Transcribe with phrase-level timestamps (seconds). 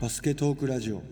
[0.00, 1.02] バスケトークラジオ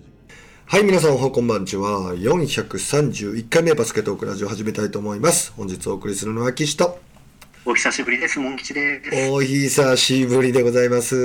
[0.64, 2.14] はい、皆さんおはこんばんちは。
[2.14, 5.52] 431回目バスケットークラジオ始めたいと思います。
[5.52, 6.98] 本日お送りするのは岸と、
[7.66, 8.40] お久しぶりです。
[8.40, 9.30] モン吉です。
[9.30, 11.16] お久しぶりでございます。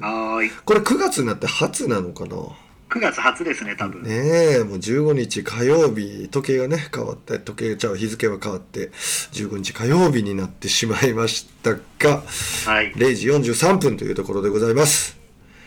[0.00, 0.50] はーい。
[0.64, 4.04] これ9月になって初なのかな？9月初ですね、多分。
[4.04, 8.90] ねえ、もう15日火曜日、時計がね、変わって、時計ちゃう、日付は変わって、
[9.32, 12.22] 15日火曜日になってしまいましたが、
[12.66, 12.92] はい。
[12.94, 15.19] 0時43分というところでございます。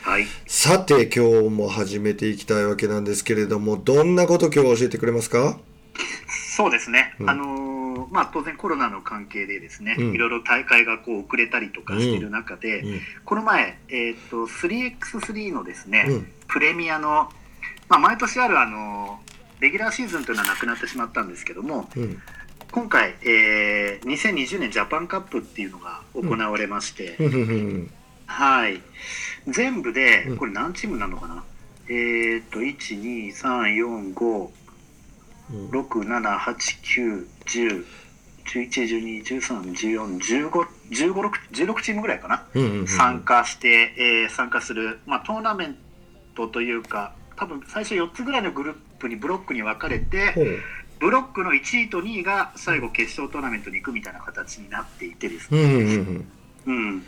[0.03, 0.25] はい。
[0.47, 5.57] さて、今日も始めていきたいわけなんですけれども、どんなこと今日教えてくれますか？
[6.57, 7.15] そうですね。
[7.19, 7.29] うん。
[7.29, 10.13] あのーまあ当然コロナの関係でですね、うん。
[10.13, 12.99] いろいろ大会がこう遅れたりとかしている中で、うん。
[13.23, 16.27] この前、えっ、と、3x3 のですね、うん。
[16.49, 17.29] プレミアの、
[17.87, 22.21] まあ毎年あるあのーレギュラーシーズンというのはなくなってしまったんですけども、うん。
[22.73, 27.15] 今回、えー2020年ジャパンカップっていうのが行われまして、
[28.33, 28.81] はい。
[29.47, 31.43] 全部でうん、これ何チームなのかな、
[31.87, 34.49] えーっと、1、2、3、4、5、
[35.51, 37.85] うん6、7、8、9、10、
[38.45, 45.77] 11、12、13、14、15、15、6 16チームぐらいかな、うんうんうん参加して、えー参加する、まあ、トーナメン
[46.35, 50.45] トというか、多分最初4つぐらいのグループにブロックに分かれて、ほう。
[50.99, 56.25] ブロックの1位と2位が最後決勝トーナメントに行くみたいな形になっていてですね、うんうん
[56.65, 56.75] うん。
[56.77, 57.05] うん、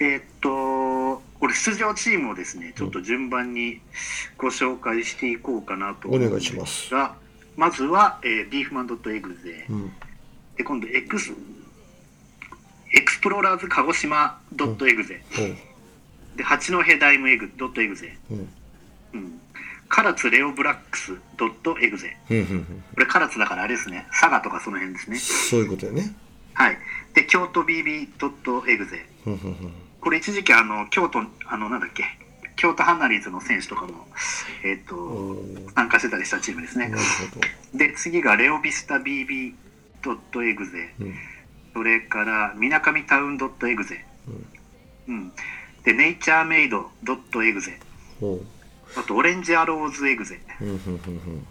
[0.00, 3.80] えーっと、これ出場チームをですね、ちょっと順番に
[4.38, 6.90] ご紹介していこうかなと思うんですが、お願いします。
[7.56, 9.92] まずは、えービーフマンドットエグゼ、うん。
[10.56, 11.32] で今度エクス、
[12.94, 15.56] エクスプローラーズ鹿児島ドットエグゼ、ほう
[16.36, 18.48] で八戸ダイムエグドットエグゼ、うん。
[19.14, 19.40] うん、
[19.88, 22.84] 唐津レオブラックスドットエグゼ、うんうんうん。
[22.94, 25.18] これ唐津だからあれですね、佐賀とかその辺ですね。
[25.18, 26.14] そういうことやね
[26.56, 26.78] はい。
[27.14, 29.72] で、京都 BB ドットエグゼ、うんうんうん。
[30.00, 32.04] これ一時期あの京都あのなんだっけ？
[32.56, 34.06] 京都ハンナリーズの選手とかも、
[34.64, 35.72] えっー。
[35.74, 36.90] 参加してたりしたチームですね。
[37.74, 39.52] で次がレオビスタ BB
[40.02, 40.94] ドットエグゼ。
[41.00, 41.14] うん。
[41.74, 44.02] それからみなかみタウンドットエグゼ。
[45.08, 45.32] うん。
[45.84, 47.78] でネイチャーメイドドットエグゼ。
[48.20, 48.40] ほ
[48.96, 50.40] あとオレンジアローズエグゼ。
[50.62, 51.46] ううんうんうん。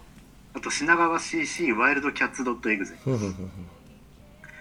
[0.54, 2.54] あと品川 CC ワイルドキャッツド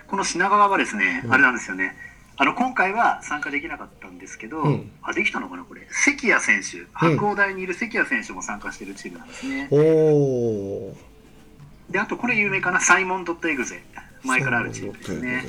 [0.08, 1.34] この品川はですね、うん。
[1.34, 1.96] あれなんですよね。
[2.38, 4.92] あの今回は参加できなかったんですけど、うん。
[5.02, 5.88] あできたのかなこれ。
[5.90, 6.86] 関谷選手。
[6.94, 9.70] 白鴎大にいる関谷選手も参加しているチームなんですね、
[11.90, 12.82] であとこれ有名かな。
[12.82, 13.84] サイモンドットエグゼ。
[14.24, 15.44] 前からあるチームですね。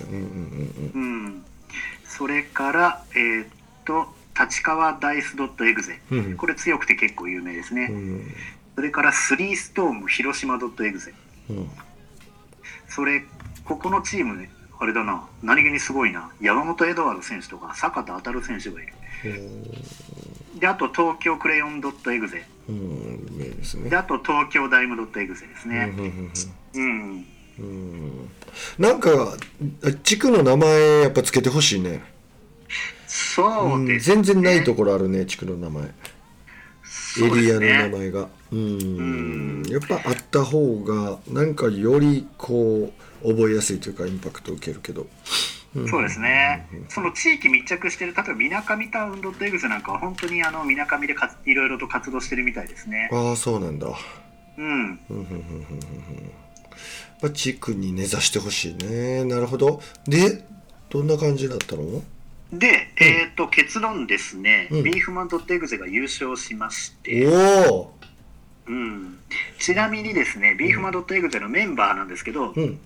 [2.05, 3.49] それからえーっ
[3.85, 5.99] と立川ダイスドットエグゼ。
[6.11, 6.37] うんうん。
[6.37, 8.35] これ強くて結構有名ですね、うん。
[8.75, 11.15] それからスリーストーム広島ドットエグゼ。
[11.51, 11.71] うん。
[12.89, 13.25] それ
[13.67, 15.27] ここのチームねあれだな。
[15.43, 16.31] 何気にすごいな。
[16.41, 18.93] 山本エドワード選手とか坂田当選手がいる。
[20.59, 22.47] であと東京クレヨンドットエグゼ。
[22.69, 23.89] うんね。
[23.89, 25.95] であと東京ダイムドットエグゼですね。
[25.97, 26.31] うんうん
[26.75, 27.27] うんうん。
[27.59, 28.31] うん。
[28.79, 29.37] なんか
[30.03, 32.03] 地区の名前やっぱつけてほしいね。
[33.07, 34.17] そううんですね。
[34.17, 35.85] 全然ないところあるね地区の名前。
[35.85, 35.89] エ
[36.85, 38.29] そうリアの名前が。
[38.53, 38.59] うん。
[38.59, 39.63] うん。
[39.71, 45.07] やっぱあった方がなんかよりこう覚えやすいというかインパクトを受けるけど。
[45.91, 53.11] そうですね、その地域密着してる、例えばみなかみタウンドットエグゼなんかは、本当にあのみなかみでかいろいろと活動してるみたいですね。
[53.13, 53.89] ああそうなんだ。
[54.57, 56.33] うん、うんうんうんうんうん
[57.21, 59.25] やっぱ地区に根ざしてほしいね。
[59.25, 59.83] なるほど。
[60.07, 60.47] で
[60.89, 62.03] どんな感じだったの？
[62.53, 64.83] で、えっ、と、結論ですね、うん。
[64.83, 67.27] ビーフマンドットエグゼが優勝しまして、
[67.69, 67.95] おお
[68.67, 69.19] うん、
[69.59, 72.79] ちなみにですね、ビーフマンドットエグゼのメンバーなんですけど、うん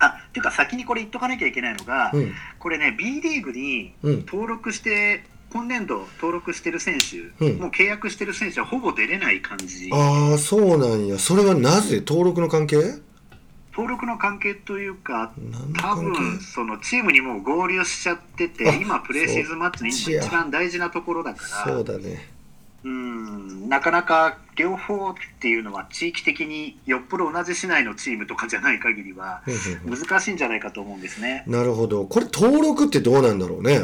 [0.00, 2.32] あっていうか、先にこれ言っとかなきゃいけないのが、うん。
[2.58, 4.16] これね、B リーグにうん。
[4.26, 7.58] 登録して、今年度登録してる選手、うん。
[7.58, 9.90] もう契約してる選手はほぼ出れない感じ。
[9.92, 11.18] ああそうなんや。
[11.18, 12.02] それはなぜ？
[12.06, 12.76] 登録の関係？
[13.72, 15.32] 登録の関係というか、
[15.80, 19.88] 多分そのチームにもう合流しちゃってあて、今、プレーシーズンマッチの
[20.20, 22.28] 一番大事なところだから、そうだね
[22.82, 29.42] うんなかなか両方っていうのは、地域的によっぽど同じ市内のチームとかじゃない限りは、
[29.84, 31.44] 難しいんじゃないかと思うんですね。
[31.46, 32.06] なるほど。
[32.06, 33.80] これ登録ってどうなんだろうね？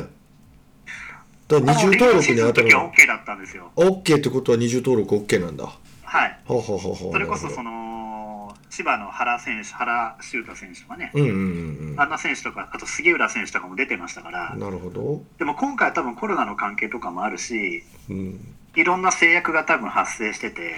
[1.49, 3.71] だから二重登録に当たるあの OK だったんですよ。
[3.77, 5.71] OK ってことは二重登録 OK なんだ。
[6.03, 6.39] はい。
[6.45, 14.53] ほうほうほうほうそれこそその千葉の原選手、原修太選手とかね、うんうんうんあんな選手とか、あと杉浦選手とかも出てましたから。
[14.55, 15.23] うん、なるほど。
[15.39, 20.77] でも今回は多分コロナの関係とかもあるし、うんいろんな制約が多分発生してて。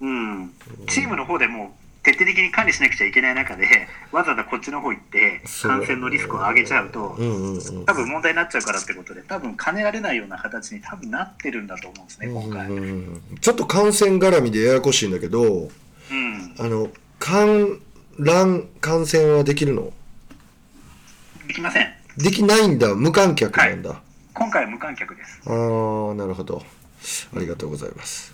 [0.00, 0.52] うん、
[0.86, 3.66] チームの方でもう徹底的に管理しなくちゃいけない中で
[4.12, 7.18] わざわざこっちの方行って感染のリスクを上げちゃうと
[7.84, 12.68] 多分問題になっちゃうからってことで多分兼ねられないような形に多分なってるんだと思うんですね今回。
[12.68, 12.82] うんうん。
[12.82, 12.86] う
[13.34, 15.42] んちょっと感染絡みでややこしいんだけど
[16.10, 17.80] うん、あの観
[18.20, 19.92] 覧観戦はできるの？
[21.48, 21.88] できません。
[22.16, 22.94] できないんだ。
[22.94, 24.00] 無観客なんだ、
[24.38, 25.40] 今回は無観客です。
[25.46, 26.62] ああなるほど。
[27.36, 28.32] ありがとうございます、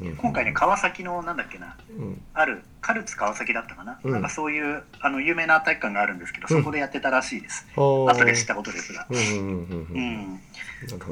[0.00, 0.16] うん。
[0.16, 1.76] 今回ね川崎のなんだっけな。
[1.96, 2.20] うん。
[2.34, 4.12] あるカルツ川崎だったかな、うん。
[4.12, 8.10] なんかそういうあの有名な体育館があるんですけどそこでやってたらしいです、あー。
[8.10, 10.40] 後で知ったことですが、うんうんうんううん。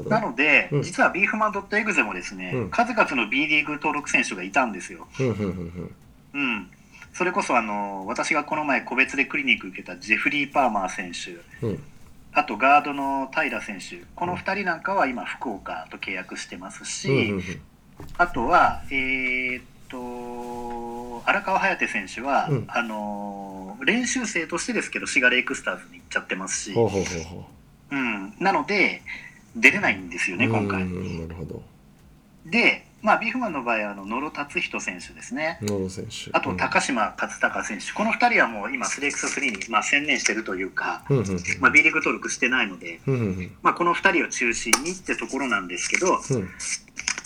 [0.07, 0.81] ん、なので、うん。
[0.83, 2.69] 実はビーフマンドットエグゼもですね、うん。
[2.69, 5.07] 数々の B リーグ登録選手がいたんですよ。
[5.19, 5.95] うんうんうん。
[6.33, 6.69] うん。
[7.13, 11.83] それこそあの私がこの前個別でクリニック受けたジェフリー・パーマー選手、うん
[12.35, 17.43] あとガードの平選手、この2人なんかは今福岡と契約してますし、うんうんうん。
[18.17, 22.65] あとはえーっと荒川颯選手は、うん。
[22.67, 27.45] あの練習生としてですけどシガレイクスターズに行っちゃってますし、ほうほうほうほ
[27.91, 27.95] う。
[27.95, 29.01] ん、なので
[29.55, 30.85] 出れないんですようね今回。
[30.85, 31.61] なるほど。
[32.45, 35.59] で、まあ、ビーフマンの場合はあの野呂達人選手ですね。
[35.61, 36.31] 野呂選手。
[36.31, 41.37] あと高島勝孝選手、この2人はもう今、スレイクス3にまあ専念してるというか、うんうんうん。
[41.59, 46.49] まあ、B リーグ登録してないので、うんうんまあ、この2人を中心にってところなんですけど、うん。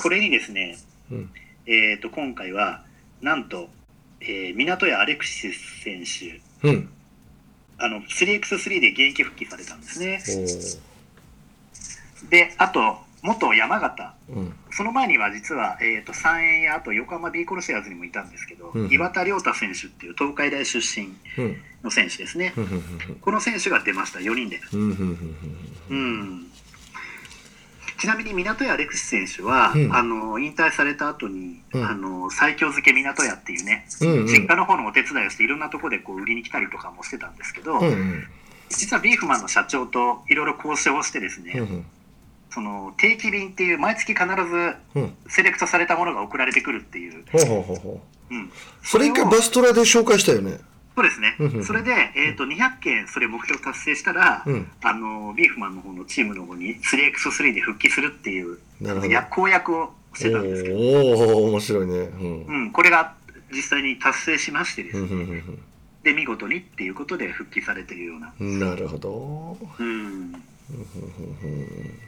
[0.02, 0.80] これにですね、
[1.12, 1.30] うん。
[1.68, 2.84] えー、と今回は
[3.22, 3.70] なんと、
[4.22, 6.90] えー、港谷アレクシス選手、うん。
[7.78, 10.80] あの 3x3 で現役復帰されたんですね。
[12.32, 12.98] で、あと、
[13.28, 14.54] 元山形、うん。
[14.72, 18.90] その前には実は、えー、と三円やあと横浜ビーコルシェアーズにもいたんですけど、うん。
[18.90, 22.54] 岩田亮太選手っていう東海大出身うんの選手ですね。
[22.56, 22.64] うん。
[22.64, 22.82] うん
[23.22, 24.62] この選手が出ました、4人で。
[24.72, 26.48] うん
[28.00, 29.94] ちなみに港谷アレクシス選手は、うん。
[29.94, 31.86] あの引退された後に、うん。
[31.86, 37.82] あの最強漬け港屋っていうね、実家の方のお手伝いをしていろんなところでこう売りに来たりとかもしてたんですけど、
[38.70, 41.54] 実はビーフマンの社長といろいろ交渉をしてですね、
[42.58, 45.14] その定期便っていう毎月必ずうん。
[45.28, 48.02] セレクトされたものが送られてくるっていう、ほうほうほうほ
[48.32, 48.34] う。
[48.34, 48.52] うん、
[48.82, 50.58] それ一回をバストラで紹介したよね。
[50.96, 51.36] そうですね。
[51.40, 54.72] うんうんうん、それで、えー、と200件それ目標達成したら、うん。
[54.82, 59.14] あのビーフマンの方のチームの方に 3x3 で復帰するっていうなるほど。
[59.14, 61.94] や公約をしてたんですけど、おお面白いね。
[61.94, 62.46] うん。
[62.46, 63.14] うん、これが
[63.52, 65.60] 実際に達成しましてですね、うんうん
[66.04, 68.60] で見事にっていうことで復帰されているような、うん。
[68.60, 70.78] なるほどうん、う
[71.46, 72.07] ん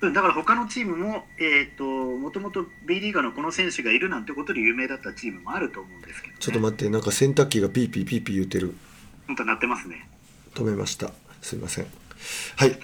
[0.00, 8.74] だから他のチームも、えー、ともともと B リーガーのこの選手がいるなんてことで有名だったチームもあると思うんですけど、ね、ちょっと待ってなんか洗濯機がピーピーピーピー言ってる。
[9.26, 10.08] 本当なってますね。
[10.54, 11.10] 止めました。
[11.40, 11.86] すいません。
[12.56, 12.78] はい。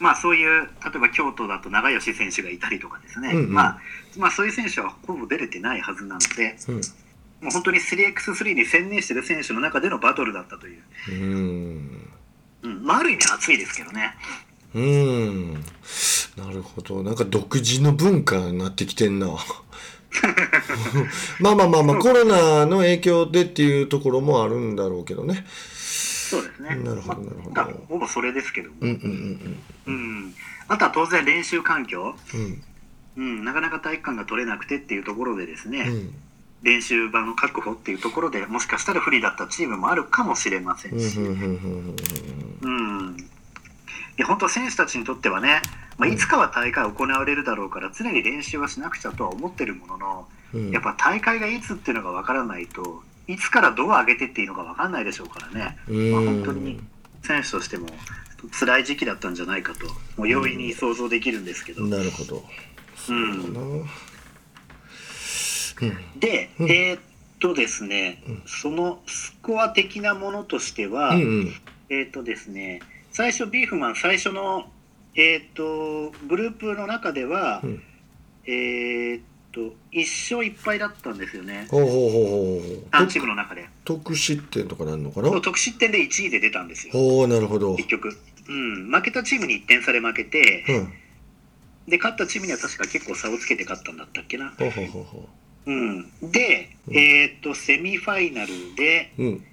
[0.00, 3.52] まあそういう例えば京都だと長吉選手がいたりとかですね、うんうん。
[3.52, 3.78] まあ、
[4.16, 6.74] まあそういう選手はほぼ出れてないはずなのでうん。
[6.74, 6.80] も
[7.50, 12.08] う本当に 3x3 に専念してる選手の中でのバトルだったという、うん。
[12.62, 14.14] うんまあ、ある意味熱いですけどね。
[14.74, 15.54] うん。
[16.36, 17.02] なるほど。
[17.02, 19.28] なんか独自の文化になってきてんな。
[21.40, 25.44] まあまあまあまあコロナの影響でっていうところもあるんだろうけどね。
[25.48, 26.76] そうですね。
[26.76, 27.54] なるほどなるほど。
[27.54, 29.56] まあほぼそれですけども、うんうん
[29.86, 30.34] うん、
[30.68, 32.40] あとは当然練習環境、うん。
[32.40, 32.62] うん。
[33.16, 36.14] うん、なかなか体育館が取れなくてっていうところでですね、うん。
[36.62, 41.96] 練習場の確保っていうところでもしかしたら不利だったチームもあるかもしれませうんんし、うんうん
[42.62, 43.06] うん。
[43.06, 43.16] うん、
[44.18, 45.62] いや本当選手たちにとってはね、
[45.96, 50.70] まあ、いつかは大会行われるだろうから常に練習はしなくちゃとは思ってるもののうん。
[50.70, 56.12] やっぱ大会がいつっていうのがわからないといつからどう上げてっていいのかわかんないでしょうからね、うん。
[56.12, 56.80] まあ、本当に
[57.22, 57.86] 選手としても
[58.58, 62.44] 辛い時期だったんじゃないかともう容易に想像できるんですけど、なるほど。
[63.10, 63.86] うん。
[66.18, 66.70] で、うん。
[66.70, 67.00] えーっ
[67.38, 68.42] とですね、うん。
[68.46, 71.52] そのスコア的なものとしては、うんうん。
[71.90, 72.80] えーっとですね、
[73.12, 74.70] 最初ビーフマン最初の、
[75.14, 77.82] えーっとグループの中では、うん。
[78.46, 79.22] えーっ
[79.52, 79.60] と
[79.92, 81.66] 1勝1敗だったんですよね。
[81.70, 83.66] ほうほうほうほう3チームの中で。
[83.84, 85.30] 得失点とかなんのかな？
[85.40, 86.92] 得失点で1位で出たんですよ。
[86.94, 87.74] おおなるほど。
[87.76, 88.16] 結局、
[88.48, 90.92] うん、負けたチームに1点差で負けてうん。
[91.90, 95.28] で勝ったチームには確か結構差をつけて勝ったんだったっけな、ほうほうほうほ
[95.66, 95.72] う。
[95.72, 96.96] ん、で、うん。
[96.96, 99.44] えーっとセミファイナルでううん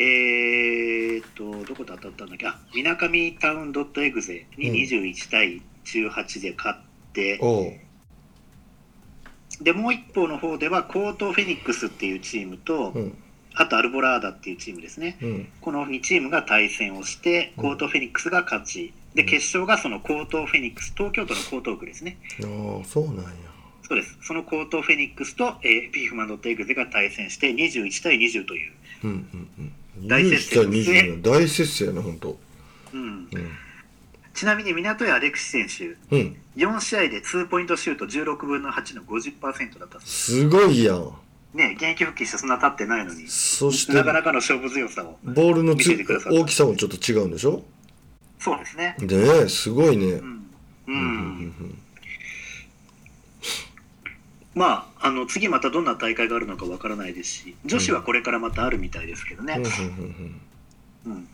[0.00, 4.76] えー、っと、どこで当たったんだっけ、あ、みなかみタウンドットエグゼにうん。
[4.76, 7.72] 21対18で勝って、おう。
[9.60, 13.18] で、もう一方の方では、コートフェニックスっていうチームと、うん。
[13.54, 15.18] あとアルボラーダっていうチームですね。
[15.20, 15.48] うん。
[15.60, 17.62] この2チームが対戦をして、うん。
[17.64, 19.28] コートフェニックスが勝ち、で、うん。
[19.28, 22.18] 決勝がそのコートフェニックス、東京都の江東区ですね。
[22.44, 23.30] ああそうなんや。
[23.82, 24.16] そうです。
[24.22, 28.72] そのコートフェニックスと、えー、ピーフマンドットエグゼが対戦して21対20という。
[29.02, 29.72] うんうんうん
[30.06, 32.38] 大接戦21対20大接戦やな本当。
[32.92, 33.28] うん、うん。
[34.34, 36.36] ちなみに港谷アレクシ選手、うん。
[36.56, 41.12] 4試合で2ポイントシュート16分の8の50%だったすすごいやん。
[41.54, 45.18] ね、現役復帰してそんな経ってないのに、そしてなかなかの勝負強さを。
[45.24, 47.64] ボールの大きさもちょっと違うんでしょ？
[48.38, 48.94] そうですね。
[49.00, 49.06] ね
[49.44, 50.06] えすごいね。
[50.06, 50.20] うん。
[50.20, 50.22] う
[50.88, 51.78] うんん。
[54.54, 59.60] まあ、あの、次またどんな大会があるのかわからないですし、女子はこれからまたあるみたいですけどね。
[61.04, 61.28] うんうん。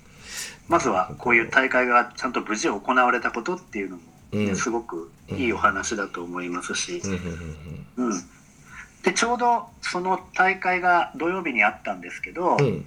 [0.69, 7.01] まずは、こういう大会がちゃんと無事行われたことっていうのも、ねうんすごくいいお話だと思いますし
[7.97, 8.13] うん。
[9.05, 12.85] で、ちょうどその大会が土曜日にあったんですけど、うん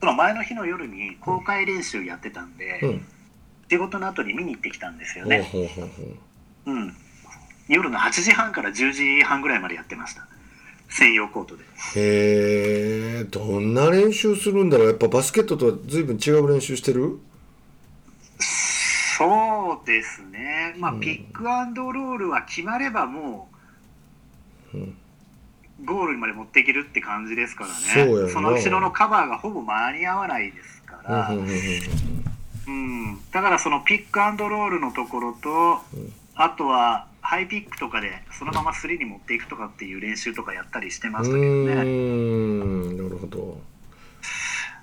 [0.00, 3.06] その前の日の夜に公開練習やってたんで、うん
[3.70, 5.48] 仕事の後に見に行ってきたんですよね。
[6.66, 6.96] うん。
[7.70, 10.26] 夜の8時半から10時半ぐらいまでやってました。
[10.88, 11.62] 専用コートで。
[11.94, 14.88] へえどんな練習するんだろう？
[14.88, 17.20] やっぱバスケットとは随分違う練習してる？
[18.40, 20.74] そうですね。
[20.78, 23.48] まあ、うんピックアンドロールは決まればも
[24.74, 24.92] うんう、
[25.84, 27.74] ゴールまで持っていけるって感じですからね。
[27.94, 31.28] そうやなの後ろのカバーがほぼ間に合わないですから。
[31.30, 31.46] うん
[32.66, 36.12] うん、だからそのピックアンドロールのところと、うん
[36.42, 41.76] あとはハイピックとかでそのままスリーに持っていくとかっていう練習とかやったりしてまうしたけどね。
[41.76, 43.60] なるほど。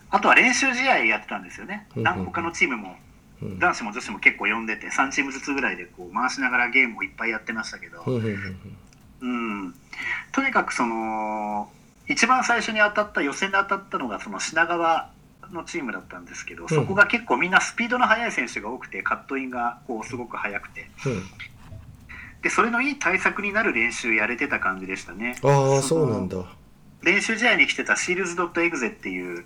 [0.09, 1.89] あとは練習試合やってたんですよね。
[1.97, 2.95] うん他のチームも
[3.41, 3.59] うん。
[3.59, 9.75] 男子も女子も結構呼んでて3チームずつぐらいでこう回しながらゲームをいっぱいやってましたけど、うん、
[10.31, 11.69] とにかくその
[12.07, 15.11] 一番最初に当たった予選で当たったのがその品川
[15.51, 20.89] のチームだったんですけど、そこが結構みんなスピードの速い選手が多くてカットインがこうすごく速くて
[22.41, 25.35] でそれのいい対策になる練習やれてた感じでしたね。
[25.43, 26.37] うん、ああのそうなんだ、
[27.01, 29.45] 練習試合に来てたシールズ・ドット・エグゼっていう、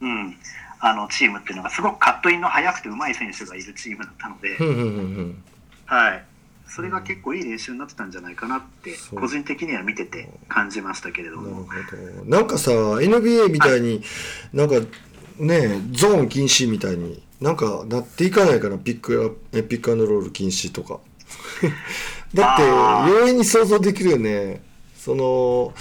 [0.00, 0.08] うん。
[0.08, 0.36] うん、
[0.80, 4.86] あのチームっていうのがすごくカットインの速くて上手い選手がいるチームだったので、うんうんうんう
[5.20, 5.44] ん。
[5.84, 6.24] はい、
[6.66, 11.64] それが結構いい練習になってたんじゃないかなって個人的には見てて感じましたけれどなるも。
[11.66, 11.70] ほ
[12.24, 12.24] ど。
[12.24, 14.02] なんかさ NBA みたいに、
[14.52, 14.74] なんか
[15.38, 18.76] ねゾーン禁止みたいになんかなっていかないかな？
[18.76, 20.98] ピックアえピックアンドロール禁止とか
[22.34, 22.62] だって
[23.10, 24.62] 容易に想像できるよね。
[24.96, 25.74] その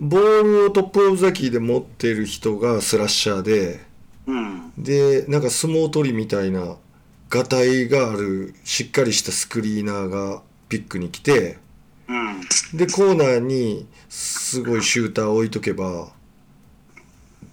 [0.00, 3.80] ボールをトップオブザキーで持っている人がスラッシャーで
[4.26, 4.72] うん。
[4.78, 6.76] でなんか相撲取りみたいな
[7.28, 11.58] がたいがあるしっかりしたスクリーナーがピックに来て
[12.08, 12.40] うん。
[12.74, 16.08] でコーナーにすごいシューター置いとけば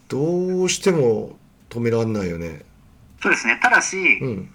[0.08, 1.38] どうしても
[1.70, 2.62] 止めらんないよね。
[3.22, 3.60] そうですね。
[3.62, 4.50] ただし、うん。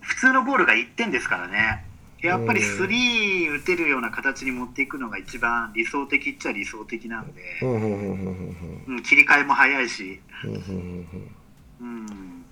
[0.00, 1.84] 普通のゴールが1点ですからね
[2.28, 12.44] やっぱりスリー打てるような形に持っていくのが一番理想的っちゃ理想的なんで、うん切り替えも早いし、うん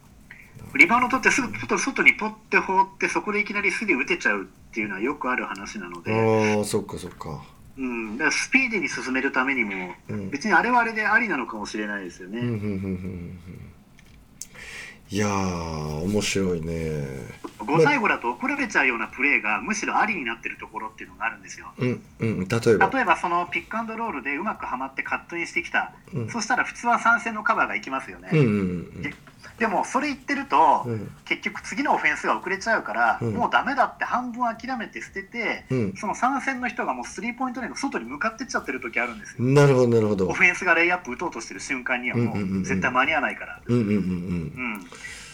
[0.75, 6.59] リバウンド取ってすぐ外外にポッて放ってそこでいきなりスリー打てちゃうっていうのはよくある話なのうで、ん。
[6.59, 7.43] ああそっかそっか。
[7.77, 10.31] うん、だからスピーディーに進めるためにもうん。
[10.31, 12.39] 別にあれはあれでありなのかもしれないですよね。
[12.41, 13.39] うんうんうんうんうん
[15.13, 17.05] いやー面白いね。
[17.59, 21.67] 5対5だと怒られちゃうようなプレーがむしろありになってるところっていうのがあるんですよ。
[21.77, 22.89] うんうん例えば。
[22.89, 26.31] 例えばそのピックアンドロールでうまくはまってカットインしてきた、うん。
[26.31, 29.15] そしたら普通は参戦のカバーがいきますよね、うんうん
[29.59, 31.11] でもそれ言ってると、うん。
[31.25, 33.35] 結局次のオフェンスが遅れちゃうから、うん。
[33.35, 35.95] もうダメだって半分諦めて捨てて、うん。
[35.95, 39.55] その参戦の人がもうスリーポイントラインの外に向かってっちゃってる時あるんですよ、うん。
[39.55, 40.27] なるほどなるほど。
[40.27, 42.63] オフェンスがレイアップ打とうとしてる瞬間にはもうんうんうんうん。
[42.63, 43.95] う絶対間に合わないから、うんうんうん。
[43.95, 44.87] うん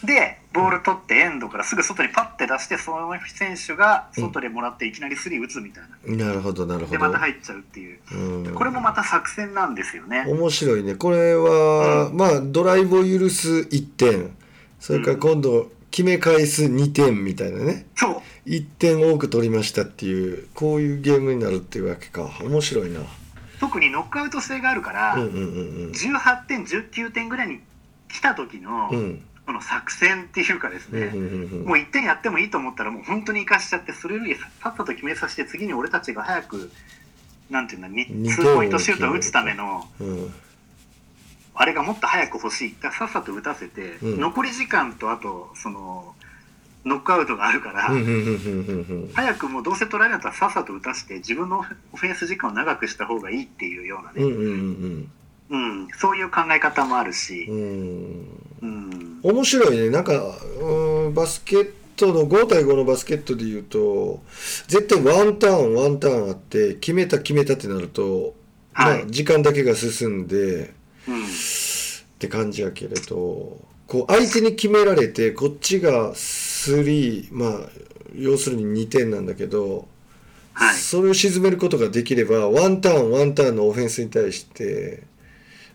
[0.04, 6.18] でボール取ってエンドからすぐ外にパッて出してその選手が外でもらっていきなりスリー打つみたいな、うん。
[6.18, 7.04] なるほどなるほでど。
[7.04, 7.98] また入っちゃうっていう。
[8.12, 8.54] うん。
[8.54, 10.24] これもまた作戦なんですよね。
[10.26, 10.94] 面白いね。
[10.94, 14.30] これは、まあドライブを許す1点。
[14.80, 17.86] それから今度決め返す2点みたいなね。
[17.96, 18.48] そう。
[18.48, 22.30] 1点多く取りましたっていうこういうゲームになるっていうわけか。
[22.42, 23.00] 面白いな。
[23.60, 27.60] 特にノックアウト性があるから、うんうんうん18点19点ぐらいに
[28.08, 36.70] 来た時の、うんうんこの作戦っていうかですね、もう1点やってもいいと思ったらもう本当に生かしちゃってそれよりさっさと決めさせて次に俺たちが早く
[37.48, 40.34] なんていうんだツーポイントシュートを打つためのうん。
[41.54, 44.20] あれがもっと早く欲しいだからさっさと打たせて、うん。
[44.20, 46.14] 残り時間とあとその
[46.84, 47.88] ノックアウトがあるから、
[49.14, 55.06] 早くもうどうせ取られるんだったらさっさと打たせて自分のオフェンス時間を長くした方がいいっていうようなね、
[55.50, 55.88] うん。
[55.98, 57.46] そういう考え方もあるし。
[57.48, 58.38] う、ん。
[58.60, 59.90] うん、面白いね。
[59.90, 64.22] なんかうんバスケットの5対5のバスケットでいうと
[64.66, 68.34] 絶対ワンターンワンターンあって決めた決めたってなると、
[68.72, 68.98] はい。
[69.00, 70.74] まあ、時間だけが進んで
[71.06, 71.24] うん。
[71.24, 71.26] っ
[72.18, 77.50] て感じやけれどこう相手に決められてこっちが3まあ
[78.14, 79.86] 要するに2点なんだけど、
[80.52, 80.74] はい。
[80.74, 85.04] それを沈めることができればワンターンワンターンのオフェンスに対して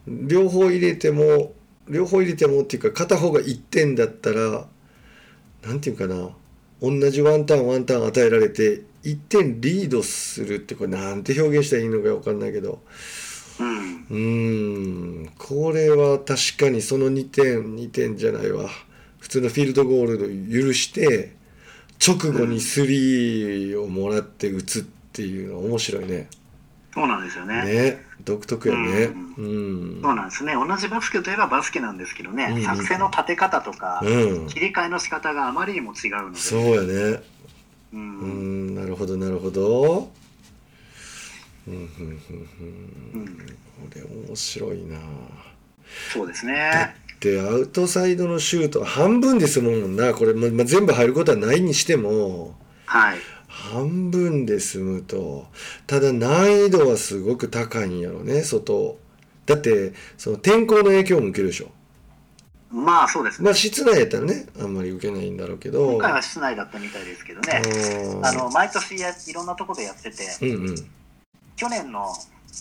[0.08, 1.54] 両方入れても
[1.88, 4.68] 両方入れてもっていうか片方が1点だったら
[5.66, 6.30] なんていうかな
[6.82, 12.82] 同じワンターンワンターン与えられて1点リードするってこれなんて表現したらいいのか分かんないけど。
[14.10, 15.30] うん。
[15.38, 18.70] これは確かにその2点2点じゃないわ。
[19.20, 21.36] 普通のフィールドゴールを許して
[22.06, 26.28] 直後にスリーをもらって打つっていうのは面白いね。
[26.94, 27.64] そうなんですよね。
[27.64, 29.10] ね独特やね。
[29.38, 30.02] ううん。
[30.02, 34.48] そうなんですね同じバスケといえばバスケなんですけどね、うんうん作戦の立て方とか、うん。
[34.48, 37.22] 切り替えの仕方があまりにも違うのでそうやね。
[37.94, 40.12] ううんん、なるほどなるほど。
[41.68, 41.90] うん、うん、うん、
[43.14, 43.22] うん。
[43.22, 44.98] うんこれ面白いな。
[46.14, 50.14] そうですだねってアウトサイドのシュートは半分で済むもんな。
[50.14, 52.56] これ、まま全部入ることはないにしても。
[52.86, 53.18] はい
[53.72, 55.48] 半分で済むと
[55.88, 58.98] ただ難易度はすごく高いんやろね外
[59.46, 61.72] だってその天候の影響も受けるでしょ。
[62.70, 65.92] まあそうですね、まあ室内やったらねあんまり受けないんだろうけど。
[65.92, 67.62] 今回は室内だったみたいですけどね。
[68.16, 68.26] うん。
[68.26, 70.76] あの毎年やいろんなところでやっててうんうん。
[71.56, 72.08] 去年の、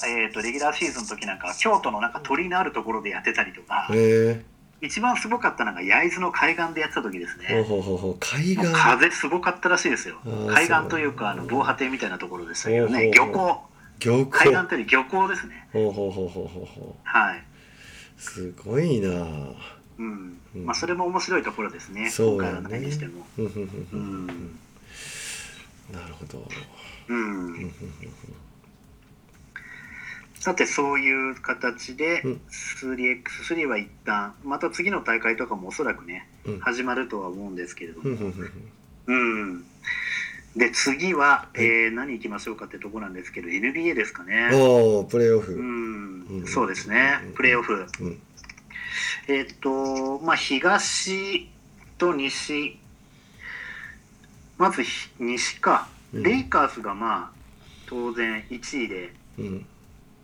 [0.04, 3.88] えー、とレギュラーシーズンの時なんかは京都のなんか鳥居のあるところでやってたりとか。
[3.90, 4.44] へ
[4.82, 7.62] 一番すごかったのが焼津の海岸でやってた時ですね。
[7.64, 8.72] ほうほうほう海岸。
[8.72, 10.16] 風すごかったらしいですよ。
[10.48, 13.12] 海岸というかあの防波堤みたいなところでしたけどね。
[13.12, 13.62] 漁港。
[14.00, 14.30] 漁港。
[14.30, 15.68] 海岸というより漁港ですね。
[15.72, 19.08] ほうほうほうほうほうほはい、うすごいな。
[19.98, 20.38] うん。
[20.56, 20.66] うん。
[20.66, 22.02] まあ、それも面白いところですね。
[22.02, 22.54] 今そうやね。
[22.54, 23.24] 回はないにしても。
[23.38, 24.26] うんん
[25.92, 26.48] なるほど。
[27.08, 27.72] うん
[30.42, 32.40] さてそういう形でうん。
[32.50, 36.58] 3x3 は一旦また次の大会とかもおそらくねうん。
[36.58, 38.10] 始まるとは思うんですけれども。
[39.06, 39.64] うん
[40.56, 44.50] で次は、えー何行きましょうかってとこなんですけど NBA ですかね。
[44.52, 45.52] おおプレーオフ。
[45.52, 47.20] うん、うんそうですね。
[47.36, 47.86] プレーオフ。
[48.00, 48.18] うん。
[49.28, 51.48] えっ、とまあ東
[51.98, 52.80] と西。
[54.58, 55.88] まずひ西か。
[56.12, 56.22] うん。
[56.24, 57.30] レイカーズがまあ
[57.86, 59.66] 当然1位でうん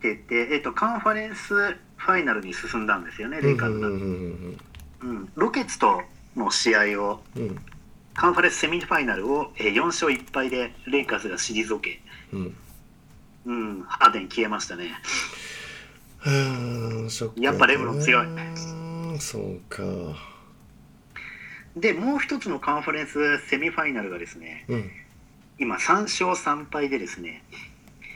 [0.01, 4.57] 出て、えっとカンファレンスファイナルに進んだんですよねレイカーズが、うん。
[5.35, 6.01] ロケッツと
[6.35, 7.43] の試合をうん。
[7.43, 7.59] うん
[8.15, 12.01] カンファレンスセミファイナルをえー4勝1敗でレイカーズが退け、
[12.33, 12.55] うん。
[13.45, 14.89] うん、ハーデン消えましたね。
[16.17, 18.27] はあショックやっぱレブロン強い。
[19.15, 19.83] いそうか。
[21.77, 24.91] でもう一つのカンファレンスセミファイナルがですねうん。
[25.57, 27.43] 今3勝3敗でですね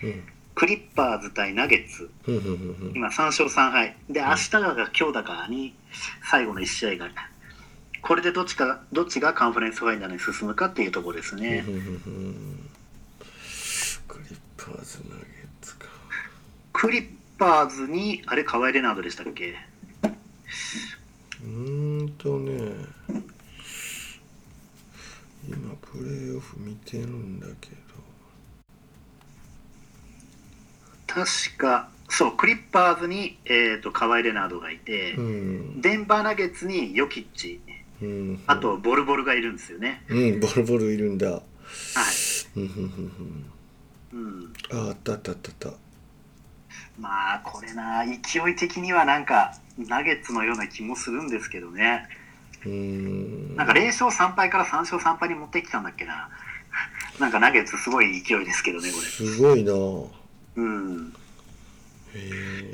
[0.04, 0.24] うん
[0.56, 2.10] クリッパーズ対ナゲッツ。
[2.96, 3.96] 今3勝3敗。
[4.10, 5.74] で明日が今日だからに
[6.30, 7.10] 最後の1試合が
[8.02, 11.64] これでどっちかどっちがカンファレンスファイナルに進むかっていうところですね、
[14.08, 15.26] クリッパーズナゲッ
[15.62, 15.88] ツか。
[16.72, 19.56] クリッパーズにあれカワイ・レナードでしたっけ？
[21.44, 22.74] うーんとね。
[25.48, 27.76] 今プレーオフ見てるんだけど
[31.14, 35.82] 確かそうクリッパーズに、えー、とカワイ・レナードがいて、うん。
[35.82, 37.60] デンバーナゲッツにヨキッチ。
[38.02, 38.44] うん。
[38.46, 41.28] あとボルボルがいるんですよね、うんボルボルいるんだ。
[41.32, 41.42] はい。
[42.58, 43.46] うん
[44.14, 45.78] うんああったあったあったあった。
[47.00, 52.08] まあこれな勢い的にはなんかナゲッツのような気もするんですけどね。
[52.66, 53.56] うーん。
[53.56, 56.30] なんか0勝3敗から3勝3敗に持ってきたんだっけな。
[57.20, 59.74] なんかナゲッツすごい勢いですけどねこすごいな
[60.56, 61.14] うん。
[62.16, 62.72] え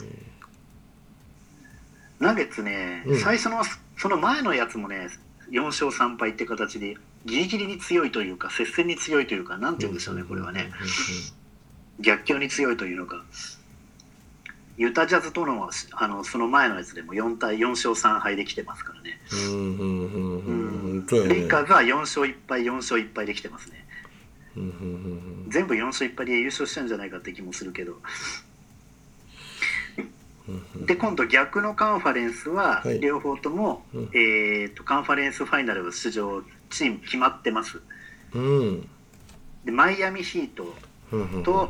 [2.19, 3.19] ナゲッツね、うん。
[3.19, 3.61] 最初の
[3.97, 5.09] その前のやつもね
[5.51, 10.69] 4勝3敗って形でギリギリに強いというか接戦に強いというかなんて言うんでしょうねこれはね。
[11.99, 13.23] 逆境に強いというのか。
[14.77, 20.99] ユタジャズとのあのその前のやつでも4対4勝3敗できてますからね、うんうんうんうんううん。
[20.99, 21.35] ん本当やね。
[21.35, 23.85] レイカーズは4勝1敗4勝1敗できてますね
[24.55, 27.97] 全部4勝1敗で優勝したんじゃないかって気もするけど。
[30.85, 32.99] で今度逆のカンファレンスははい。
[32.99, 34.09] 両方とも、うん。
[34.13, 37.79] えー、とカンファレンスファイナル出場チーム決まってます。
[38.33, 38.89] うん。
[39.65, 40.73] でマイアミヒート
[41.43, 41.69] と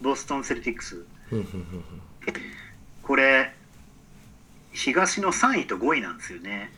[0.00, 1.04] ボストン・セルティックス。
[3.02, 3.52] これ
[4.72, 6.72] 東の3位と5位なんですよね。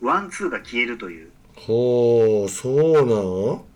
[0.00, 1.30] ワンツーが消えるという。
[1.56, 3.67] ほうそうなん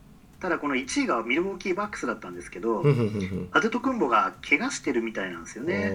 [0.42, 2.82] ただこの1位がミルウォーキーバックスだったんですけど、
[3.52, 5.92] アデトクンボが怪我してるみたいなんですよね。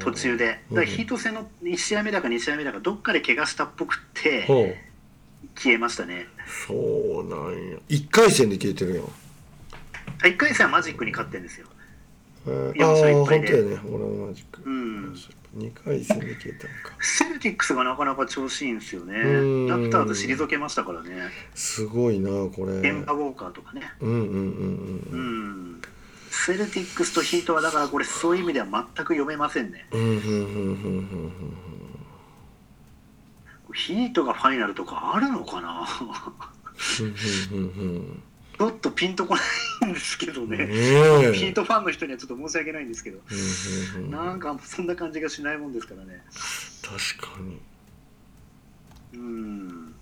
[0.00, 0.60] 途中で。
[0.70, 4.76] だからヒート戦の1試合目だか2試合目だかどっかで怪我したっぽくって
[5.54, 6.26] 消えましたね。
[6.66, 7.78] そうなんや。
[7.88, 9.04] 1回戦で消えてるやん。
[10.30, 11.66] 1回戦はマジックに勝ってるんですよ。
[12.48, 12.72] えー。
[12.74, 13.80] 4ああ勝1本当敗でやね。
[13.86, 15.16] 俺のマジック、うん
[15.56, 16.92] 2回戦で消えたのか。
[17.00, 19.14] セルティックスがなかなか調子いいんですよね。
[19.20, 19.66] うん。
[19.66, 21.10] ラプターズ退けましたからね。
[21.54, 22.82] すごいなこれ。
[22.82, 23.82] ケンバウォーカーとかね。
[24.00, 24.24] うんうんうん
[25.10, 25.72] ううん。
[25.76, 25.82] ん。
[26.30, 29.86] セルティックスとヒートはだからこれそういう意味では全く読めませんね。
[33.74, 35.86] ヒートがファイナルとかあるのかな？
[38.58, 39.40] ちょっとピンとこな
[39.88, 40.58] いんですけどうんね。
[40.58, 43.18] ねえヒートファンの人にはちょっと申し訳ないんですけど。
[43.18, 46.22] うんうんうんなんかそんな感じがしないもんですからね。
[46.82, 47.60] 確かに。
[49.14, 49.94] うん。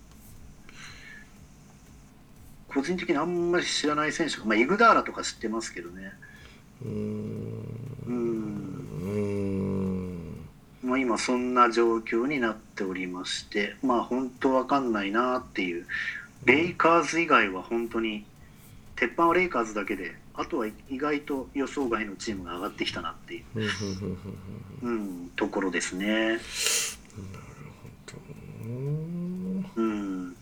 [2.67, 6.13] 個人的にあんまり知らない選手が、まあ、イグダーラとか知ってますけどね。
[6.83, 8.05] うーん。
[8.07, 8.35] うん。
[10.83, 15.85] まあ、今そんな状況になっておりましてまあ本当わかんないなっていう。
[16.45, 18.23] レイカーズ以外は本当に
[18.95, 24.17] 鉄板はレイカーズだけであとは意外と予想外のチームが上がってきたなっていう、うんうんうん
[24.83, 26.39] うんうん、ところですね。
[28.63, 30.35] うんうん。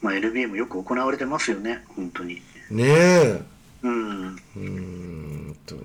[0.00, 2.36] まあ、LBA もよく行われてますよね本当に。
[2.70, 3.42] ねえ。
[3.82, 5.82] うん、うーん本当に。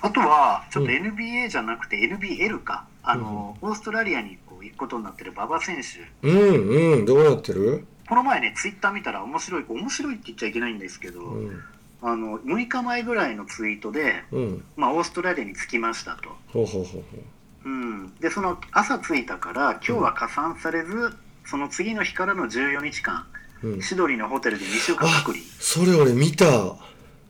[0.00, 0.96] あとはちょっとうん。
[0.96, 6.28] NBA じゃなくて NBL か、あのオーストラリアにこう行くことになってる馬場選手。
[6.28, 7.04] うんうん。
[7.04, 7.84] どうなってる？
[8.08, 11.60] この前ね、ツイッター見たら面白い、面白いって言っちゃいけないんですけど、うん。
[12.00, 14.64] あの6日前ぐらいのツイートで、うん。
[14.76, 16.30] まあ、オーストラリアに着きましたと。
[16.52, 17.18] ほうほうほうほ
[17.64, 17.68] う。
[17.68, 21.12] ん、で、その朝着いたから、今日は加算されず、
[21.44, 23.26] その次の日からの14日間、
[23.62, 23.82] ううん。
[23.82, 25.44] シドニーのホテルで2週間隔離。
[25.58, 26.46] それ俺見た。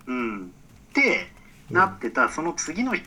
[0.07, 0.53] うん、
[0.95, 1.29] で、
[1.71, 3.03] なってた、その次の日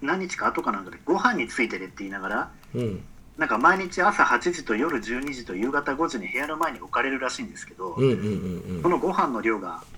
[0.00, 3.04] 何日か後かなんかで、ご飯についてるって言いながら、うん
[3.38, 8.18] なんか毎日朝8時と夜12時と夕方5時に部屋の前に置かれるらしいんですけど、うんうん
[8.76, 9.95] うんそのご飯の量がうん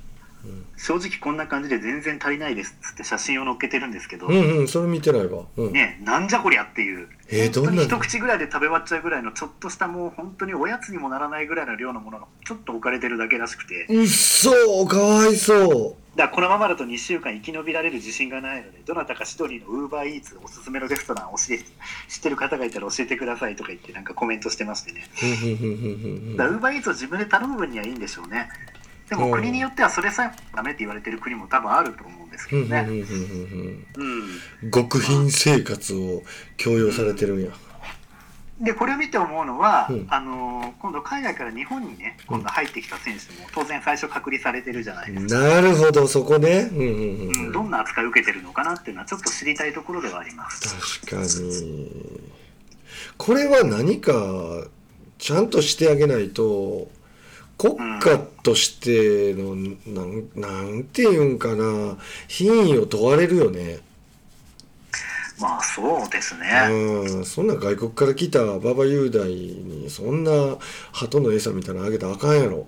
[0.77, 5.45] 正直こんな感じで全然足りないですっつって写真を載っけてるんですけど、うんうんそれ見てないわ。
[5.57, 5.73] うん。
[5.73, 13.87] ねなんじゃこりゃっていう、えー本当に一口ぐらいで食べ終わっちゃうぐらいのちょっとしたもう本当におやつにもならないぐらいの量のものがちょっと置かれてるだけらしくて。
[13.89, 21.59] うっそかわいそだからこのままだと2週間生き延びられる自信がないのでどなたかシドニーのウーバーイーツおすすめのレストランを教え
[22.09, 25.05] 知ってる方がいたら教えてくださいとか言ってなんかコメントしてましてね
[26.37, 28.27] だウーバーイーツを自分で頼む分にはいいんでしょう。
[28.27, 28.49] ね
[29.09, 32.87] でも国によってはそれさえダメって言われてる国も多分あると思うんですけどね。
[34.73, 36.23] 極貧生活を
[36.57, 37.51] 強要されてるんや。
[38.61, 40.07] でこれを見て思うのは、うん。
[40.11, 46.69] あのー今度海外から日本にね今度入ってきた選手も当然最初隔離されてるじゃないですか、なるほどそこね。
[46.73, 46.89] うんうんうん。
[46.89, 51.03] う、うんんどんな扱いを受けてるのかなっていうのはちょっと知りたいところではあります。
[51.05, 52.21] 確かに。
[53.17, 54.13] これは何か
[55.19, 56.89] ちゃんとしてあげないと
[57.59, 63.81] 国家としてのなんなんていうんかな品位を問われるよね。
[65.41, 67.25] まあそうですね、うん。
[67.25, 70.57] そんな外国から来た馬場雄大にそんな
[70.93, 72.67] 鳩の餌みたいなのあげたらあかんやろ。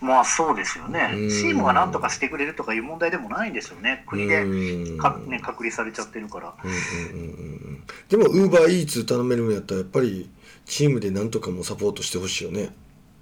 [0.00, 1.28] まあそうですよね、うん。
[1.30, 4.04] チームが何とかしてくれるとかいう問題でもないんでしょうね。
[4.06, 4.98] 国でうん。
[4.98, 6.54] か、ね、隔離されちゃってるから。
[6.62, 10.28] うんうんうんうんでもウーバーイーツ頼めるんやったらやっぱり
[10.66, 12.74] チームで何とかもサポートしてほしいよね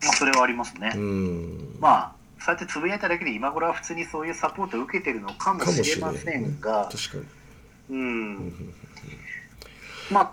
[0.03, 1.77] まあそれはありますね、うん。
[1.79, 7.25] まあそうやってつぶやいただけで今頃は普通にそういうサポートを受けてるのかもしれませんが、確か
[7.91, 7.97] に。
[7.97, 8.53] うん、
[10.11, 10.33] まあ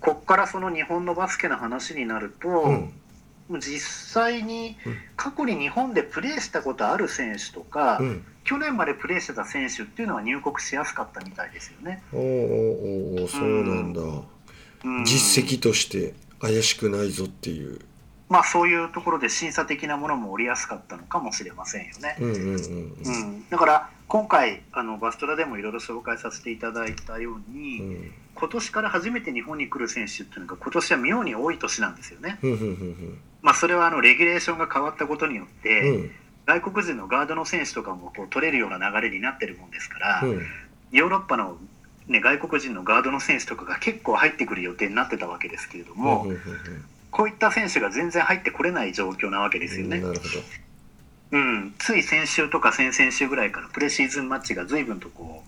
[0.00, 3.60] こっからその日本のバスケの話になると、うん。
[3.60, 4.96] 実際にうん。
[5.16, 8.24] 過去に日本でプレーしたことある選手とか、うん。
[8.44, 12.02] 去年までプレーしてた選手っていうのは入国しやすかったみたいですよね。
[12.12, 14.00] おーおーおーそうなんだ、
[14.84, 15.04] うん。
[15.04, 17.78] 実績として怪しくないぞっていう
[18.28, 22.16] まあそういうところで審査的なものも降りやすかったのかもしれませんよね。
[22.20, 28.12] うんうんうんうん、だから今回あのバストラでもいろいろ紹介させていただいたように、うん。
[28.34, 32.38] 今年から初めて日本に来る選手っていうのが今年は妙に多い年なんですよね。
[32.42, 36.10] うんうんうんまあ、それはあのレギュレーションが変わったことによって、
[36.46, 40.46] 外国人のガードの選手とかもこう取れるような流れになってるもんですから、うん。
[40.92, 41.58] ヨーロッパの、
[42.06, 46.38] ね、外国人のガードの選手とかが結構入ってくる予定になってたわけですけれども、うんうん
[47.18, 49.96] こういった選手が全然入ってこれない状況なわけですよね。
[49.96, 50.26] うんなるほ
[51.32, 55.42] うん、つい先週とか先々週ぐらいからプレシーズンマッチが随分とこ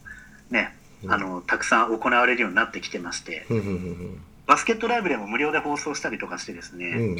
[0.50, 3.46] うね、どあのたくさん行われるようになってきてまして。
[3.48, 7.16] うんうんうんバスケットライブでも無料で放送したりとかしてですね、うん。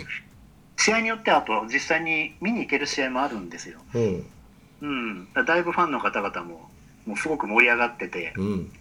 [0.77, 3.79] 試合によってはあと実際に見に行ける試合もあるんですよ。
[3.95, 4.27] うん。
[4.81, 6.69] うん、だだいぶファンの方々も
[7.07, 8.73] もうすごく盛り上がってて、うん。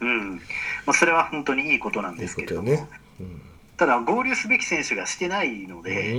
[0.00, 0.34] うん。
[0.34, 0.40] ま
[0.88, 2.78] あ、それは本当にいいことなんですけれども、いい
[3.78, 6.12] ただ合流すべき選手がしてないので、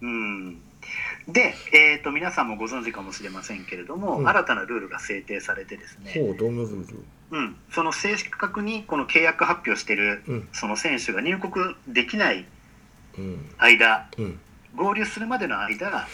[0.00, 0.06] うん。
[0.06, 0.60] うん、
[1.28, 4.28] で、えー、と皆さんもご存知かもしれませんけれども、うん。
[4.28, 10.48] 新たなルールが制定されてですね、どんなルールうん、その正確にこの契約発表しているうん。
[10.52, 12.46] その選手が入国できない
[13.18, 13.50] うん。
[13.58, 14.40] 間うん。
[14.74, 16.06] 合流するまでの間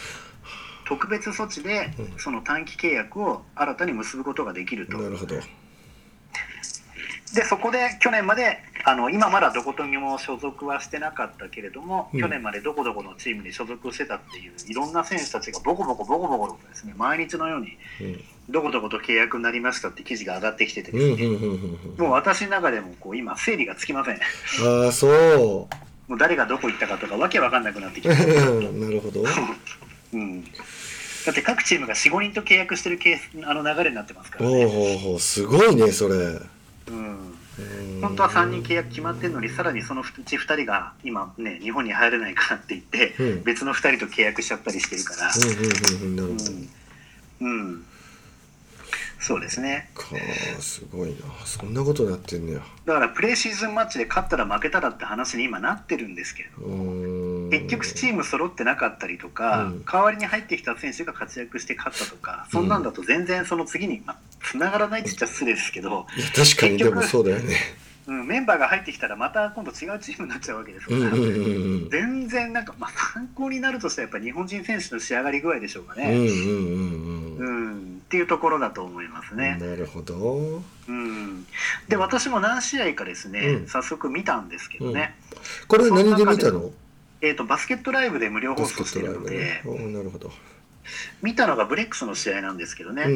[0.85, 2.13] 特別措置でうん。
[2.17, 4.97] その短期契約を新たに結ぶことができると。
[4.97, 5.35] なるほど
[7.33, 12.19] でそこで去年まであの今まだどことにも所属はしてなかったけれども、うん。
[12.19, 16.93] 去年までどこどこのチームに所属してたっていういろんな選手たちがボコボコボコボコとですね。
[16.97, 18.23] 毎日のようにうん。
[18.49, 24.15] どこどこと契約になりましたって記事が上がってきててもう私の中でもこう今整理がつきません。
[24.15, 25.11] ああそう。
[26.09, 28.15] もう誰がどこ行ったかとかわけわかんなくなってきて、 な
[28.89, 29.23] るほど。
[30.13, 30.51] うん、だ
[31.31, 34.65] って各チームが45人と契約してるケースあの流れになってますから、ね。
[34.65, 36.15] ほうほうほうすごいねそれ。
[36.15, 36.41] うん、
[36.89, 37.22] うん
[38.01, 43.43] 本当は3人契約決まってるのにさらにそのうち2人が今ね日本に入れないからって言って、うん。
[43.43, 46.15] 別の2人と契約しちゃったりしてるから、うんうんうんうん。
[46.15, 46.43] なるほど。
[47.41, 47.85] うん、うん
[49.23, 49.89] そうですね。
[49.95, 50.07] か
[50.59, 51.15] すごいな。
[51.45, 52.59] そんなことなってんねや。
[52.85, 59.85] だからプレーシーズンマッチで勝ったら負けたらって話に今なってるんですけれど結局チーム揃ってなかったりとか、うん。
[59.85, 67.55] 代わりに入ってきた選手が活躍して勝ったとかそんなんだと全然その次に、まあ、繋がらないって言っちゃ失礼ですけど、いや確かにでもそうだよね。
[68.07, 70.99] うん、メンバーが入ってきたらまた今度違うチームになっちゃうわけですから、
[71.89, 79.57] 全然なんか、まあ、参考になるとしたらやっぱり日本人選手の仕上がり具合でしょうかうんうんね、うんううんんっていうところだと思いますね。
[79.59, 80.61] なるほど。
[80.87, 81.45] うん、
[81.87, 83.67] で私も何試合かですね、うん。
[83.67, 85.15] 早速見たんですけどね、
[85.67, 86.71] これ何で見たの？
[87.21, 89.63] えー、とバスケットライブで無料放送してるので。
[89.65, 90.31] おなるほど。
[91.21, 93.15] 見たのがブレックスの試合なんですけどね、うんう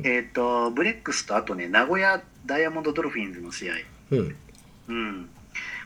[0.00, 3.74] んえー、とブレックスとあとね名古屋ダイヤモンドドルフィンズの試合、
[4.10, 4.36] うんうん。
[4.88, 5.28] うん、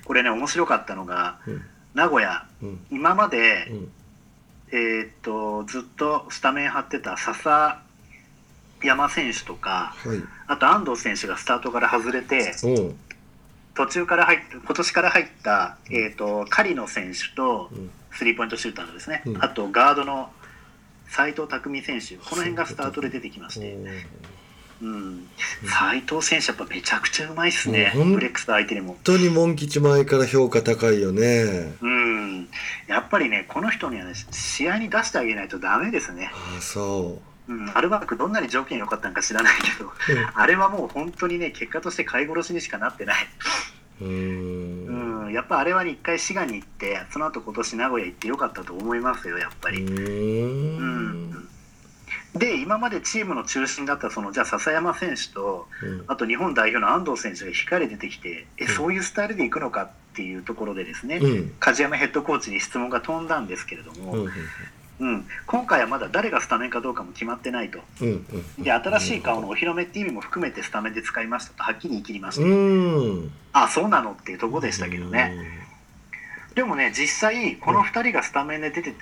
[0.05, 1.63] これね面白かったのがうん。
[1.93, 2.47] 名古屋。
[2.63, 2.81] うん。
[2.91, 3.93] 今まで、うん。
[4.73, 7.83] えー、とずっとスタメン張ってた笹
[8.83, 10.19] 山選手とかはい。
[10.47, 12.55] あと安藤選手がスタートから外れて
[13.75, 17.91] 途中から入って今年から入った、えー、と狩野選手とうん。
[18.13, 19.45] スリーポイントシューターのですね、うん。
[19.45, 20.31] あとガードの
[21.09, 23.77] 斉藤匠選手この辺がスタートで出てきまして、
[24.83, 25.29] うん、
[25.65, 28.95] 斉藤選手やっぱめちゃくちゃうまいっすね、ブレックス相手にも。
[28.95, 31.77] 本当にモン吉前から評価高いよね。
[31.81, 32.49] うん、
[32.89, 36.33] やっぱりねこの人にはね試合に出してあげないとダメですね。
[36.33, 39.93] ああそうん、アルバークどんなに条件良かったんか知らないけどう
[40.35, 43.27] あれはもう本当にね結果として買い殺しにしかなってない、
[44.01, 44.07] うー。
[44.07, 50.79] んうん、やっぱあれは一回滋賀に行ってその後今年名古屋行ってよかったと思いますよやっぱうり、ー。
[50.79, 51.31] うん。
[51.31, 51.49] ん、
[52.35, 56.05] で今までチームの中心だったそのじゃあ笹山選手とうん。
[56.07, 58.69] あと日本代表の安藤選手が光出てきてえうん。
[58.69, 61.55] そういうスタイルで行くのかっていうところでですね、うん。
[61.61, 64.31] 梶山ヘッドコーチに質問が飛んだんですけれども、うん
[65.01, 67.81] うん、今回はまだ誰がスタメンかどうかも決まってないと。
[68.03, 68.27] うん
[68.59, 68.63] うん。
[68.63, 73.33] で新しい顔のお披露目っていう意味も含めてスタメンで使いましたとはっきり言い切りました、うん。
[73.55, 75.35] あそうなのっていうとこでしたけどね、
[76.55, 78.97] でもね実際この2人がスタメンで出てて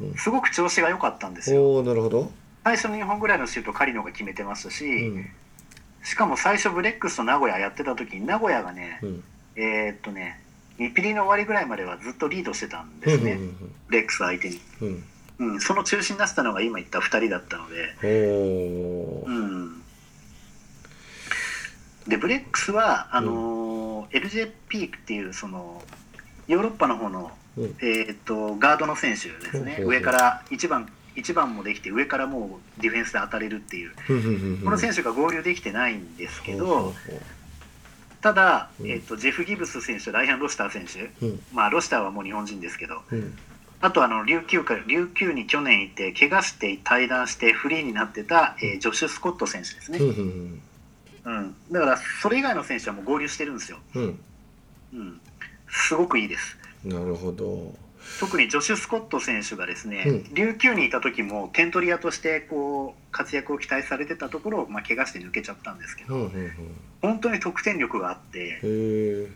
[0.00, 0.14] うん。
[0.14, 1.82] すごく調子が良かったんですよ。
[1.82, 2.32] なるほど。
[2.64, 5.26] 最初の2本ぐらいのシュートカリノが決めてましたし、うん。
[6.02, 9.24] しかも最初ブレックスと名古屋やってた時に名古屋がね、うん。
[9.56, 10.40] えーっとね
[10.78, 13.72] 2ピリの終わりぐらいまではずっとリードしてたんですね、うん。
[13.88, 15.04] ブレックス相手に、うん
[15.38, 17.94] うん、その中心になってたのが今言った2人だったので。
[19.26, 19.82] うん。
[22.08, 23.76] でブレックスはあのー
[24.12, 25.82] LJP っていうその
[26.46, 27.64] ヨーロッパの方の、うん。
[27.80, 29.78] えー、とガードの選手ですね。
[29.80, 33.92] 上から1番一番もできて上からもうディフェンスで当たれるっていう。
[34.62, 36.94] この選手が合流できてないんですけど
[38.22, 38.90] ただ、うん。
[38.90, 41.26] えー、とジェフ・ギブス選手ライアン・ロシター選手。
[41.26, 41.40] うん。
[41.52, 43.36] まあロシターはもう日本人ですけどうん
[43.80, 50.62] あとあの琉球から琉球に去年いて怪我して退団してフリーになってた、えージョシュ・スコット選手ですね、うん
[51.70, 54.18] だからそれ以外の選手はもう合流してるんですよ、うん。
[54.94, 55.20] うん、
[55.68, 56.56] すごくいいです。
[56.84, 57.74] なるほど。
[58.20, 60.34] 特にジョシュ・スコット選手がですね、うん。
[60.34, 66.52] 琉球にいた時も点取り屋としてこう活躍を期待されてたところを、まあ、怪我して抜けちゃったんですけど、うんうんうん。
[67.02, 69.28] 本当に得点力があってへえ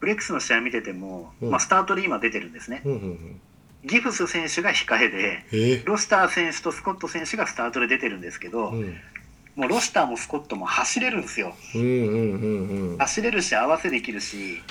[0.00, 1.50] ブレックスの試合見てても、うん。
[1.50, 2.80] まあ、スタートで今出てるんですね。
[2.86, 3.40] うんうんうん
[3.84, 5.82] ギフス選手が控えでえ。
[5.84, 8.96] ロスター選手とスコット選手がスタートで出てるんですけど、うん。
[9.56, 11.54] もうロシターもスコットも走れるんですよ。
[11.74, 12.98] うんうんうんうん。
[12.98, 14.62] 走れるし合わせできるし。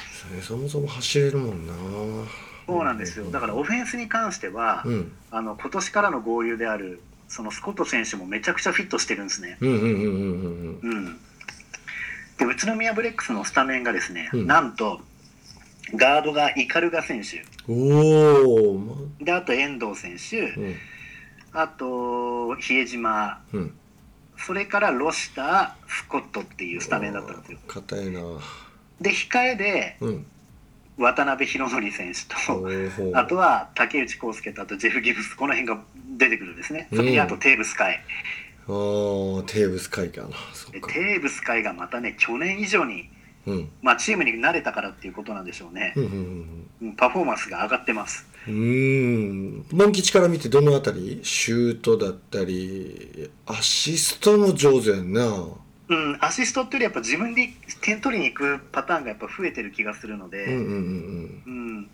[0.42, 1.74] そもそも走れるもんな。
[2.68, 3.30] そうなんですよ。
[3.32, 5.12] だからオフェンスに関しては、うん。
[5.32, 9.58] あの今年からの合流であるそのスコット選手もめちゃくちゃフィットしてるんですね。
[9.62, 10.92] うんうんうんうんうん。
[10.92, 11.20] うん、
[12.38, 14.48] で宇都宮ブレックスのスタメンがですね、うん。
[14.48, 15.02] なんと
[15.96, 17.44] ガードがイカルガ選手。
[17.72, 18.80] お
[19.20, 20.52] であと遠藤選手。
[20.60, 20.76] うん。
[21.54, 23.42] あと比江島。
[23.54, 23.74] うん。
[24.38, 27.60] それからロシタースコットっていうスタメンだったんですよ。
[27.68, 28.22] 硬いな。
[29.02, 30.26] で控えでうん。
[30.98, 35.82] 渡辺宏典選手ほとあとは竹内康介とあとジェフ・ギブスこの辺が
[36.18, 36.90] 出てくるんですね。
[36.94, 37.96] それにあとテーブス海。
[37.96, 40.28] あーテーブス海かな。
[40.28, 43.10] テーブス海がまたね去年以上に
[43.50, 43.70] うん。
[43.82, 45.94] まあ、チームに慣れたからっていうことなんでしょうね。
[45.96, 48.26] う、んうんうんパフォーマンスが上がってます。
[48.48, 49.66] うんうん。
[49.72, 51.20] モン吉から見てどのあたり？
[51.24, 55.26] シュートだったりアシストも上手やんな。
[55.90, 57.50] うん、アシストっていうよりやっぱ自分で
[57.82, 61.50] 点取りに行くパターンがやっぱ増えてる気がするので、うんうんうんう
[61.82, 61.90] ん。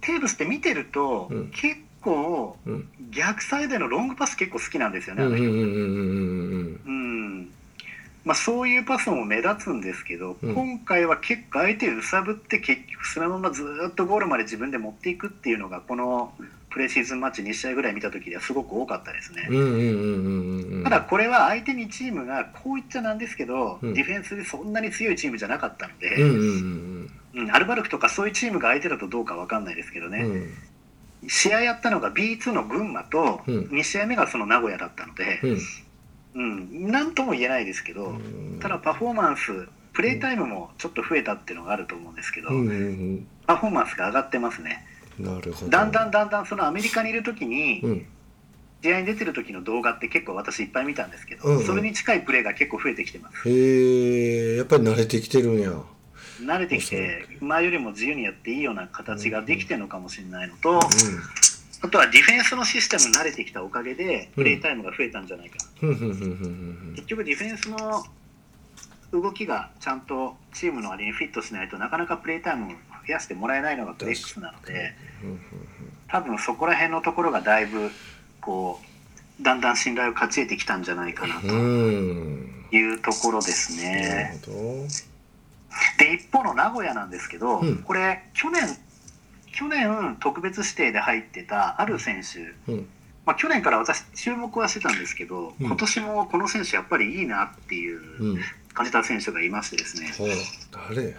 [0.00, 1.50] テーブスって見てると、うん。
[1.50, 2.56] 結構
[3.10, 6.80] 逆サイドへのロングパス結構好きなんですよね、うんうんうんあの人うんうん。
[6.86, 7.03] うん
[8.24, 10.54] まあ、そういうパスも目立つんですけど、うん。
[10.54, 16.32] 今回は結構相手を揺さぶって結局そのままずーっとゴールまで自分で持っていくっていうのがこの
[16.70, 19.48] プレシーズンマッチ2試合ぐらい見た時ではすごく多かったですね。
[20.84, 27.50] ただこれは相手にチームがこう言っちゃなんですけど、うんディフェンスでそんなに強いチームじゃなかったので、うんうんうんうん。
[27.50, 30.32] アルバルクとかそういうチームが相手だとどうかわかんないですけどね、うん。
[30.32, 30.50] うん
[31.26, 33.60] 試合やったのが B2 の群馬とうん。
[33.70, 35.58] 2試合目がその名古屋だったので、うん
[36.34, 38.58] うん、なんとも言えないですけど、うん。
[38.60, 39.52] ただパフォーマンス
[39.92, 42.68] プレータイムもちょっと増えたっていうのがあると思うんですけど、うん。
[42.68, 44.86] うんパフォーマンスが上がってますね。
[45.18, 45.70] うんなるほど。
[45.70, 48.06] だんだんだんだんそのアメリカにいる時に、うん。
[48.82, 51.56] 試合に出てる時の動画って結構私いっぱい見たんですけど、うん。
[51.58, 53.48] うんそれに近いプレーが結構増えてきてます。
[53.48, 55.70] へえやっぱり慣れてきてるんや。
[56.40, 60.80] 慣れてきて前よりも自由にやっていいような形ができてるのかもしれないのと、
[61.84, 65.88] あとはディフェンスのシステムに慣れてきたおかげでプレータイムが増えたんじゃないかな、
[66.96, 68.02] 結局ディフェンスの
[69.12, 72.68] 動きがちゃんとチームのあれにフィットしないとなかなかプレータイムを
[73.06, 75.40] 増やしてもらえないのがブレックスなのでうん
[76.08, 77.90] 多分そこら辺のところがだいぶ
[78.40, 78.80] こ
[79.38, 84.40] うだんだん信頼を勝ち得てきたんじゃないかなというところですなね。
[85.98, 87.78] で一方の名古屋なんですけど、うん。
[87.78, 88.62] これ去年
[89.54, 92.40] 去年特別指定で入ってたある選手、
[92.72, 92.88] どうん。
[93.26, 95.66] まあ、去年から私注目はしてたんですけど、うん。
[95.66, 98.40] 今年もこの選手やっぱりいいなっていううん。
[98.74, 100.12] 感じた選手がいましてですね、
[100.72, 101.16] 誰や？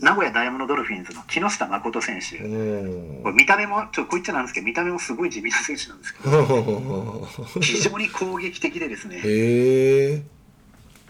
[0.00, 9.16] 名古屋ダイヤモンドドルフィンズの木下誠選手、おこれ見た目もちょっとこう言っちゃなんですけど見た目もすごい地味な選手なんですけどー 非常に攻撃的でですね。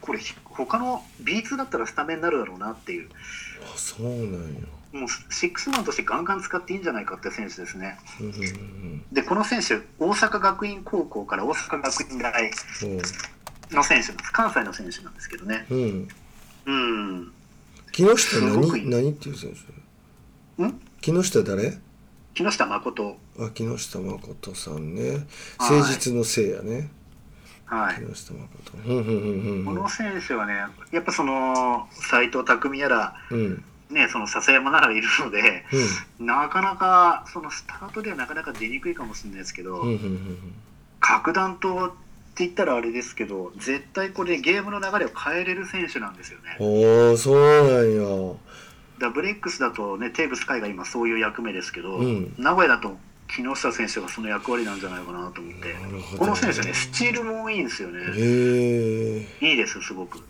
[0.00, 3.09] これ他の B2 だったらスタメンになるだろうなっていう。
[3.62, 4.61] あそうなんや
[4.92, 7.98] もうシックスマンとしてガンガン使っていいんじゃないかって選手ですね。
[9.12, 12.51] でこの選手大阪学院高校から大阪学院大
[13.70, 14.33] の選手です。
[14.33, 15.66] 関西の選手なんですけどね。
[15.70, 15.79] うん。
[15.79, 16.09] うん。
[16.66, 16.72] う
[17.22, 17.33] ん
[17.92, 18.90] 木下何？
[18.90, 19.53] 何っていう選
[20.57, 20.62] 手？
[20.62, 20.81] ん？
[21.01, 21.79] 木下誰？
[22.35, 23.18] 木下誠。
[23.38, 25.03] あ木下誠さんね。
[25.11, 25.18] はい。
[25.59, 26.90] 誠実のせいやね。
[27.66, 27.96] はい。
[27.96, 28.72] 木下誠。
[28.72, 28.81] こ
[29.74, 30.55] の選手はね
[30.92, 35.64] やっぱその斎藤匠やらうんねその笹山ならいるので
[36.18, 40.55] なかなかそのスタートではなかなか出にくいかもしれないですけど、うんうんうん
[41.01, 41.90] 格段とっ
[42.35, 46.57] て言ったらあれですけど絶対これゲームの流れを変えれる選手なんですよね。
[46.59, 48.35] おおそうなんや。
[48.98, 52.35] だブレックスだとねテーブス海が今そういう役目ですけど、うん。
[52.37, 52.96] 名古屋だと
[53.29, 55.72] 木下選手がその役割なんじゃないかなと思って。
[55.72, 58.01] なるほどこの選手ねスチールもいいんですよね。
[59.40, 60.20] いいですすごく。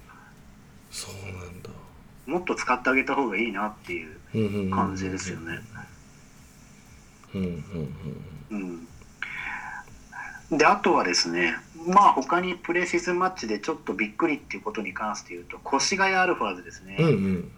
[0.91, 1.71] そうなんだ
[2.29, 5.61] もっと使ってあげた方がいいなっていう感じですよね。
[10.51, 17.51] であとはですねまあ他にプレシーズンマッチでちょっとびっくりっていうことに関して言うと越谷アルファーズですね、うんうん。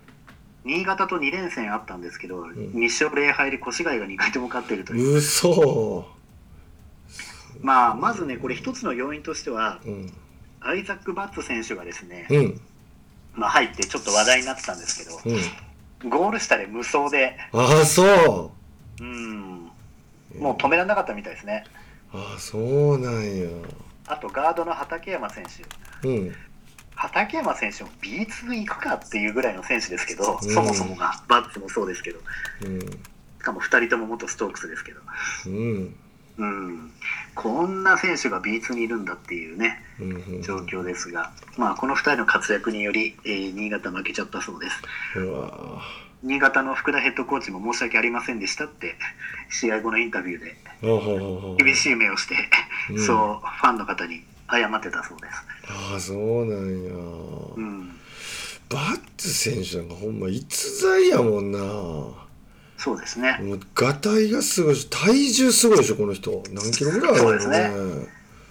[0.64, 2.52] 新潟と2連戦あったんですけど、ん。
[2.52, 6.06] 2勝0敗で越谷が2回とも勝っているという、うそ
[7.62, 10.12] まあ、まずね、これ一つの要因としては、うん。
[10.60, 12.60] アイザック・バッツ選手がですね、うん
[13.34, 16.10] まあ、入ってちょっと話題になってたんですけど、うん。
[16.10, 18.52] ゴール下で無双で、ああそ
[19.00, 19.02] う。
[19.02, 19.70] ん、
[20.34, 21.64] うもう止められなかったみたいですね。
[22.12, 23.48] ああそうなんや。
[24.06, 25.44] あと、ガードの畠山選
[26.02, 26.08] 手。
[26.08, 26.34] うん。
[26.94, 30.52] 畠山選手も B2 行くかっていうぐらいの選手ですけど、うん。
[30.52, 32.18] そもそもが、バッツもそうですけど、
[32.66, 32.80] うん。
[32.80, 32.88] し
[33.42, 35.00] かも2人とも元ストークスですけど、
[35.46, 35.96] うん
[36.40, 36.90] うん、
[37.34, 39.82] こんな選手が B2 にいるんだっていうね
[40.42, 44.82] 状況ですが、まあ、この2人の活躍により、えー新潟負けちゃったそうです。
[46.22, 48.94] 新潟の福田ヘッドコーチも申し訳ありませんでしたって
[49.50, 50.56] 試合後のインタビューで
[51.62, 52.34] 厳しい目をして、
[52.90, 53.06] うん。
[53.06, 55.34] そうファンの方に謝ってたそうです。
[55.68, 56.92] ああそうなんや、
[57.56, 57.88] うん、
[58.68, 61.58] バッツ選手なんかほんま逸材やもんな
[62.82, 63.38] そうですね。
[63.42, 66.42] もうガタイがすごいし体重すごいでしょこの人。
[66.50, 67.22] 何キロぐらいあるの？
[67.22, 67.70] そうですね。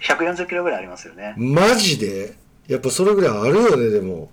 [0.01, 1.33] 140キロぐらいありますよね。
[1.35, 2.35] マジで？
[2.67, 4.29] やっぱそれぐらいあるよねでも。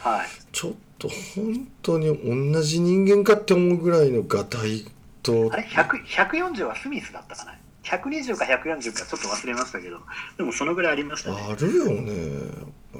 [0.00, 0.26] はい。
[0.52, 4.84] ちょっと本当に同じ人間かって思うぐらいのガタイ
[5.22, 5.50] と。
[5.50, 9.98] あれ？100 140はスミスだったかな？120か140かちょっと忘れましたけど。
[10.36, 11.36] でもそのぐらいありましたね。
[11.50, 12.12] あるよね、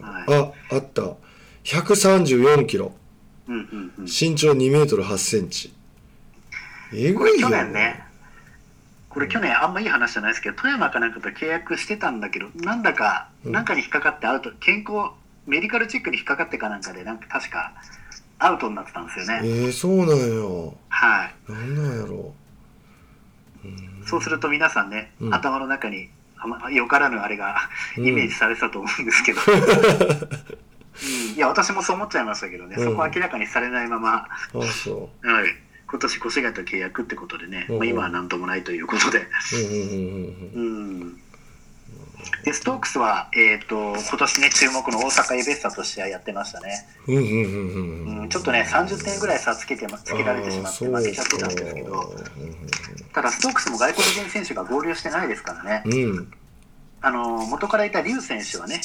[0.01, 1.03] はああった。
[1.65, 2.95] 134キロ。
[3.49, 4.05] うんうんうん。
[4.05, 5.75] 身長2メートル8センチ
[6.93, 7.49] えこれ去ぐいよ。
[7.51, 8.05] 年ね。
[9.09, 13.53] これ去年あんまいい話じゃないですけど富山かなんかと契約してたんだけどなんだかうん。
[13.53, 15.11] なんかに引っかかってアウト健康
[15.47, 17.73] メディカルチェックに引っかかってかなんかでなんか確か
[18.39, 21.53] アウトになってたんですよえねー、そうなんやはい。
[21.53, 22.35] なんなんやろ。
[24.07, 25.35] そうすると皆さんね、うん。
[25.35, 27.57] 頭の中にあまよからぬあれが
[27.97, 28.07] うん。
[28.07, 32.85] イメージされてたと思うんですけど、 うん、いや私もそう思っちゃいましたけどね、うん。
[32.85, 35.47] そこは明らかにされないまま、あそはい、
[35.91, 39.23] 今年越谷と契約ってことでね、うんまあ、今は何ともないということで、う
[39.57, 41.17] うんうんうんうん、
[42.45, 48.21] でストークスは、えー、と今年ね注目の大阪エベッサと試合やってましたね、うんうんうんうんうん。
[48.21, 52.15] うん、ちょっとね30点ぐらい差つけてまつけられてしまって負けちゃってたんですけど。
[53.15, 55.83] ただストークスも外国人選手が合流してないですからね。
[55.87, 55.93] うん。
[55.93, 56.33] うんうん
[57.01, 58.81] あの元からいた劉選手はね、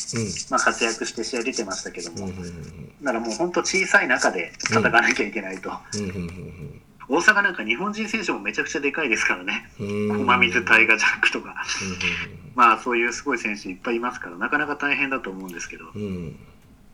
[0.51, 16.38] まあ、活躍して試合出てましたけども、うんうんだからもう本当小さい中で戦わなきゃいけないと、うんうん大阪なんか日本人選手もめちゃくちゃでかいですからね、駒水タイガージャックとか、うまあそういうすごい選手いっぱいいますから、なかなか大変だと思うんですけど、んうん。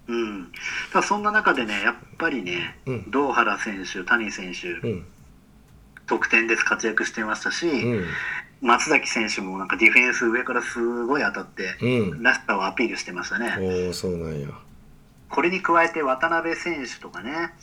[0.07, 0.51] うん、
[0.91, 3.11] ただそんな中でね、やっぱりね、うん。
[3.11, 5.05] 堂原選手、谷選手、うん。
[6.07, 8.05] 得点で活躍してましたし、うん。
[8.61, 12.23] 松崎選手もなんかディフェンス上からすごい当たって、うん。
[12.23, 13.55] らしさをアピールしてましたね。
[13.59, 14.47] おおそうなんや
[15.29, 17.53] これに加えて渡辺選手とかね、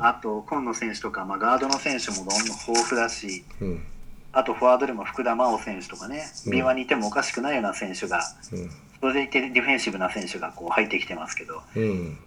[0.00, 3.84] あと今野選手とか、まあ、ガードの選手もどんどん豊富だし、うん。
[4.32, 6.52] あとフォワードでも福田真央選手とかね、うん。
[6.52, 8.20] B1 にいてもおかしくないような選手が、
[8.52, 8.70] うん。
[9.00, 12.18] それでいてディフェンシブな選手がこう入ってきてますけど、うん。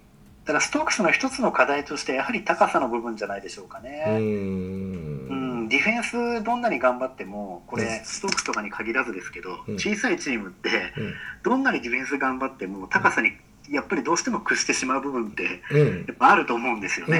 [0.45, 4.05] ただストークスの一つの課題として、やはり高さの部分じゃないでしょうかうね。
[4.07, 5.27] うん
[5.67, 6.03] ん、ディフェン
[6.39, 9.75] スどんなに頑張っても、これ、ストークスとかに限らずですけど、うん。
[9.75, 11.13] 小さいチームって、うん。
[11.43, 13.33] どんなにディフェンス頑張っても、高さに
[13.71, 16.05] やっぱりどうしても屈してしまう部分って、うん。
[16.07, 17.19] やっぱあると思うんですよね。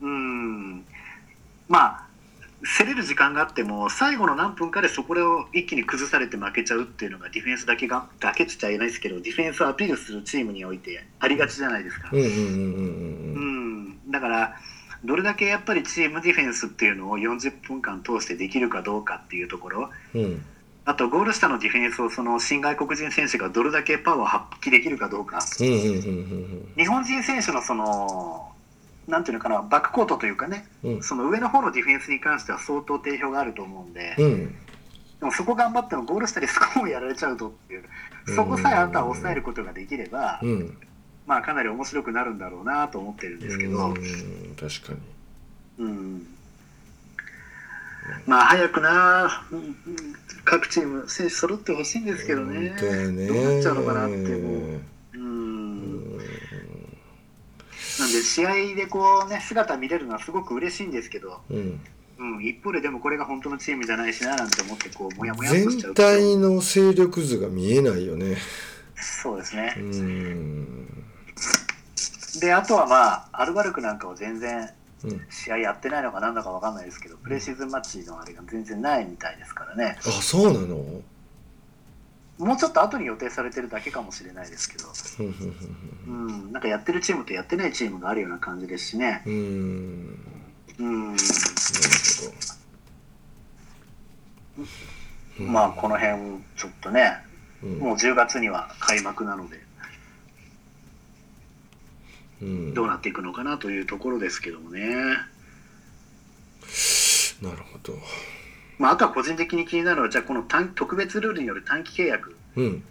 [0.00, 0.84] うん
[1.68, 2.08] まあ
[2.78, 12.10] 競れる時間があっても最後の何分かでそこを一気に崩されて負けちゃうっていうのがディフェンスだけがだけちゃいないですけどディフェンスをアピールするチームにおいてありがちじゃないですか。
[14.10, 14.56] だから
[15.04, 19.90] どれだけやっぱりチームディフェンスっていうのを40分間通してできるかどうかっていうところ。
[20.14, 20.44] うんうん
[20.88, 25.40] あとゴール下のディフェンスをその新外国人選手がどれだけパワーを発揮できるかどうか。
[25.60, 28.52] うんうんうん日本人選手のその
[29.06, 31.02] なんていうのかなバックコートというかねうん。
[31.02, 34.46] その上の方のディフェンスに関しては相当定評があると思うんで、うん。
[35.20, 37.84] でもそこ頑張ってもゴール下でスコアをやられちゃうとっていう、
[38.34, 40.78] そこさえあんたは抑えることができれば、うん。
[41.26, 43.94] まあかなり面白くなるんだろうなと思ってるんですけど、うん
[44.58, 45.84] 確かに。
[45.84, 46.26] うん、
[48.26, 49.46] まあ早くな、
[50.44, 53.26] 各チーム選手揃ってほしいんですけどね、ね。
[53.26, 54.80] どうなっちゃうのかなってもう。
[55.14, 56.16] うん。
[57.98, 61.80] なんで試合でこうね姿見れるのはすごく嬉しいんですけど、うん。
[62.18, 68.36] うん、一方ででもこれが本当のチームじゃないしななんて思ってこうモヤモヤっとしちゃ全体の勢力図が見えないよね。
[68.96, 69.74] そうですね。
[69.76, 71.04] う、ん。
[72.40, 74.68] であとはまあアルバルクなんかは全然うん
[75.30, 79.96] 試合やってないのかなんだかわかんないですけどプレシーズンマッチのあれが全然ないみたいですからね。
[80.00, 80.76] あそうなの？
[82.38, 84.84] もうちょっと後に予定されてるだけかもしれないですけど、
[86.06, 90.18] うん、なんかやってるチームとやってないチームがあるような感じですしね、うん。
[90.78, 91.18] うん、なる
[95.36, 95.44] ほど。
[95.44, 97.18] まあこの辺ちょっとね
[97.62, 97.78] うん。
[97.78, 99.56] もう10月には開幕なので。
[99.56, 99.67] うん
[102.40, 104.80] どうなっていくのかなというところですけどもね、
[107.42, 107.94] なるほど。
[108.78, 112.36] まあ、あとは個人的に気になるのはじゃあこの短特別ルールによる短期契約。
[112.56, 112.82] うん。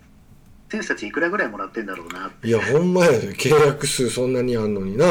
[0.70, 2.30] 選手たちいくらぐらいもらってんだろうな。
[2.44, 3.12] いやほんまや。
[3.12, 5.06] で契約数そんなにあんのにな。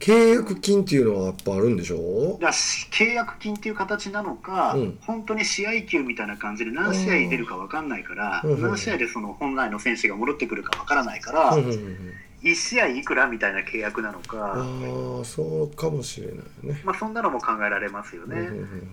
[0.00, 2.38] 契約金っていうのはやっぱあるんでしょ？
[2.40, 4.98] だ契約金っていう形なのか、うん。
[5.02, 8.62] 本当に試合球みたいな感じで何試合出るか分かんないから、うん。
[8.62, 11.64] 何試合でその本来の選手が戻ってくるか分からないから、うん。
[11.64, 11.70] うん。
[11.70, 12.14] うん
[12.46, 16.80] 1試合いくらみたいな契約なのあか、あそうかもしれないよね。
[16.84, 18.36] まあ、そんなのも考えられますよね。
[18.38, 18.92] うんうん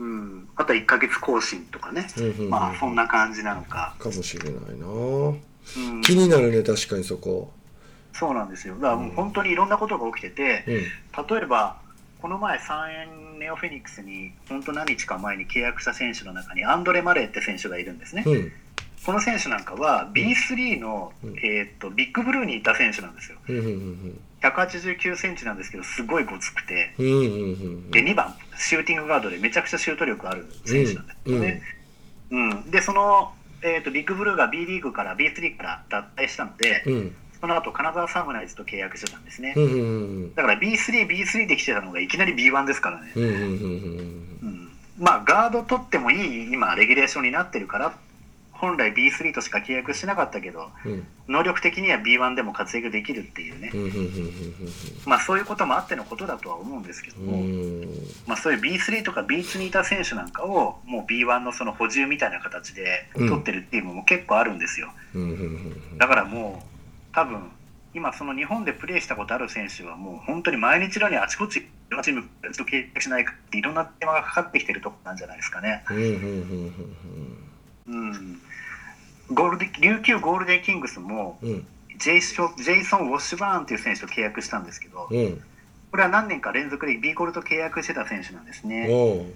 [0.00, 2.50] うん、あとは1ヶ月更新とかね、うんうんうん。
[2.50, 4.86] まあそんな感じなのか、かもしれないな。
[4.86, 5.30] う
[5.96, 7.50] ん、気になるね確かにそこ。
[8.12, 8.74] そうなんですよ。
[8.74, 10.64] だからもう本当にいろんなことが起きてて、
[11.16, 11.26] うん。
[11.38, 11.80] 例えば
[12.20, 18.52] この前3円ネオフェニックスに本当何日か前に契約した選手の中にアンドレ・マレーって選手がいるんですね、うん
[19.04, 21.38] この選手なんかは B3 の、うん。
[21.38, 23.38] えーっとビッグブルーにいた選手なんですよ。
[23.48, 26.94] うんうんうん189センチなんですけどすごいごつくて。
[26.98, 31.62] うんうんうんで2番シューティングガードでめちゃくちゃシュート力ある選手なんですよね、
[32.30, 33.32] うんでその、
[33.62, 37.16] えーっとビッグブルーが B リーグから B3 から脱退したので、うん。
[37.40, 39.76] その後金沢サムライズと契約してたんですね、うんうんう
[40.26, 44.68] んだから B3、B3 で来てたのがいきなり B1 ですからね、うん。
[44.98, 47.94] まあ、ガード取ってもいい今、レギュレーションになってるから、
[48.58, 51.06] 本来 B3 としか契約してなかったけど、うん。
[51.28, 53.70] 能力的には B1 でも活躍できるっていうね、
[55.06, 57.88] まあ、そういうこともあってのことだとは思うんですけどうんも、うん。
[58.26, 64.88] まあ、そういう B3 とか B2 にいた選手なんかを、もう B1 のその補充みたいな形で取ってるチームも結構あるんですよ。
[65.98, 67.50] だからもう、多分
[67.94, 72.22] 今、その日本でプレーしたことある選手は、もう本当に毎日のようにあちこち、いろんなチーム
[72.56, 75.84] と契約しないかって、いろんな電話がかかってきてるとこなんじゃないですかね。
[77.86, 78.40] うん、
[79.32, 81.38] ゴールデン琉球ゴールデンキングスも
[81.98, 85.42] ジェイソンジェイソン・ウォッシュバーンという選手と契約したんですけど、うん。
[85.90, 88.86] これは何年か連続でコールと契約してた選手なんですね。
[88.90, 89.26] おう。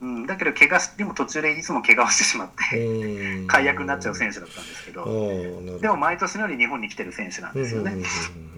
[0.00, 3.46] うん、だけど、怪我しでも途中でいつも怪我をしてしまって、うん。
[3.48, 7.92] 解約になっちゃう選手だったんですけど、でも毎年のように日本に来てる選手なんですよね。
[7.92, 8.54] うん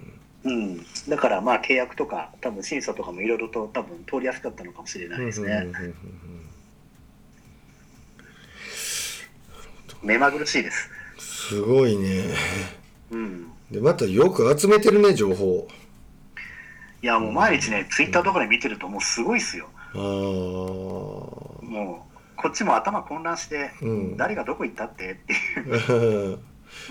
[0.46, 5.66] うん、だからまあ契約とか、多分審査とかもいろいろと多分通りやすかったのかもしれないですね。
[10.07, 10.88] 目まぐるしいです。
[11.18, 12.24] すごいね。
[13.11, 13.50] うん。
[13.70, 15.66] でまたよく集めてるね情報。
[17.02, 19.68] いやもう毎日ね、ツイッターとかで見てると、もうすごいっすよ。
[19.94, 24.16] ああもう、こっちも頭混乱して、うん。
[24.16, 25.36] 誰がどこ行ったってってい
[26.34, 26.38] う、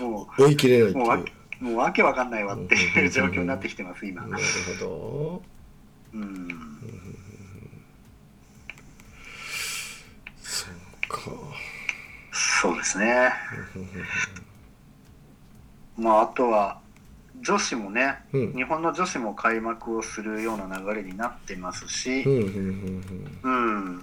[0.00, 1.04] も追い切れないっう、ていう。
[1.04, 1.18] もうわ
[1.58, 4.26] もうわけわかんないわっていう状況になってきてます、今。
[4.26, 4.42] なる
[4.80, 5.42] ほ
[6.14, 6.54] うん、ど
[10.42, 11.30] そうか
[12.66, 13.32] そうですね。
[15.96, 16.80] まあ、あとは、
[17.40, 18.52] 女子もね、うん。
[18.54, 22.42] 日本の女子も開幕をするような流れになってますしう、んうん
[23.44, 24.02] うんうん。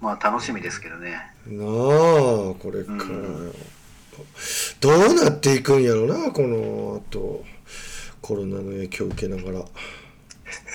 [0.00, 1.20] まあ、楽しみですけどね。
[1.46, 1.68] うんなあ
[2.54, 3.52] これからよ。
[4.80, 7.44] どうなっていくんやろなこのあと
[8.22, 9.64] コロナの影響を受けながら。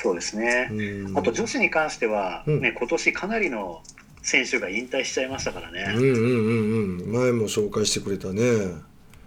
[0.04, 0.70] そうですね。
[0.72, 1.18] うん。
[1.18, 2.62] あと女子に関しては、うん。
[2.62, 3.82] ね、今年かなりの
[4.22, 5.84] 選手が引退しちゃいましたからうんね。
[5.88, 8.42] うんうんうん前も紹介してくれたね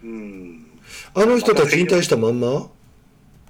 [0.03, 0.65] うん。
[1.13, 2.69] あの人たち引退したまんま？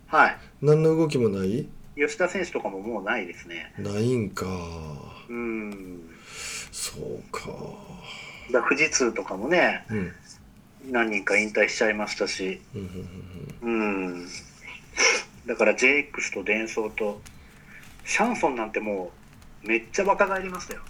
[0.08, 0.38] はい。
[0.62, 1.68] 何の動きもない？
[1.96, 3.74] 吉田選手とかももうないですね。
[3.78, 4.46] ないんか
[5.30, 6.02] うん。
[6.72, 7.50] そうか
[8.52, 10.12] だ富士通とかもね、うん
[10.92, 12.62] 何人か引退しちゃいましたし、
[13.64, 14.28] うん。
[15.48, 17.20] だから JX とデンソーと、
[18.04, 19.12] シャンソンなんても
[19.64, 20.82] う、めっちゃ若返りましたよ。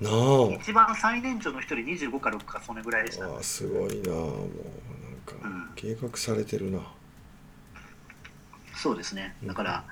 [0.00, 3.24] うんな一番最年長の一人25か6か、それぐらいでした。
[3.26, 4.40] ああーすごいなもうなん
[5.26, 5.70] かうん。
[5.74, 6.78] 計画されてるな。
[8.76, 9.34] そうですね。
[9.44, 9.84] だから、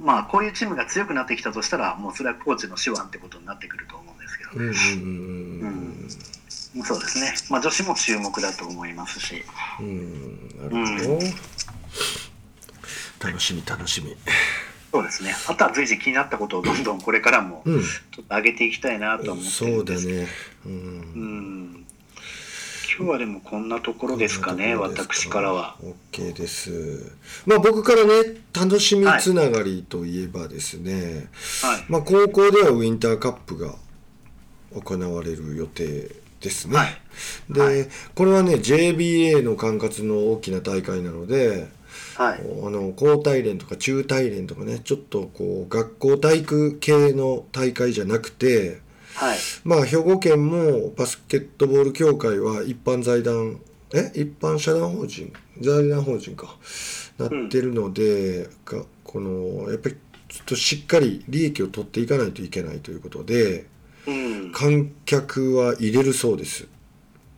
[0.00, 4.70] まあ、こういうチームが強くなってきたとしたら、もうそれはコーチの手腕ってことになってくると思うんですけど、うんうん
[6.74, 7.32] うんそうですね。
[7.50, 9.44] まあ、女子も注目だと思いますし、
[9.78, 11.26] うんうんなるほど。
[13.28, 14.16] 楽しみ楽しみ
[14.94, 15.34] そうですね。
[15.48, 20.28] あとは随時気になったことをどんどんこれからもうんちょっと上げていきたいなとは思ってそるうんだですけどね
[20.66, 20.74] ううん
[21.72, 21.86] ん。
[22.96, 25.76] 今日はでもこんなところですかね、こんなところです私からは。
[26.12, 27.12] OK です
[27.44, 31.26] まあ僕からね楽しみつながりといえばですね、
[31.62, 31.84] はい。
[31.88, 33.74] まあ高校ではウィンターカップが
[34.80, 36.08] 行われる予定
[36.44, 36.88] ですね、はい
[37.50, 41.68] で、はいこれはね JBA の管轄の大きな大会なので
[42.16, 42.40] はい。
[42.40, 48.80] あの高体連とか中体連とかねちょっとこう学校体育系の大会じゃなくて
[49.14, 49.38] はい。
[49.64, 53.60] まあ兵庫県もバスケットボール協会は一般財団
[53.92, 54.10] え？
[54.14, 55.32] 一般社団法人？
[55.60, 56.56] 財団法人か
[57.18, 59.96] なってるので、がこのやっぱり
[60.28, 63.66] ちょっとしっかり利益を取っていかないといけないということで、うん。
[64.52, 66.66] 観客は入れるそうです。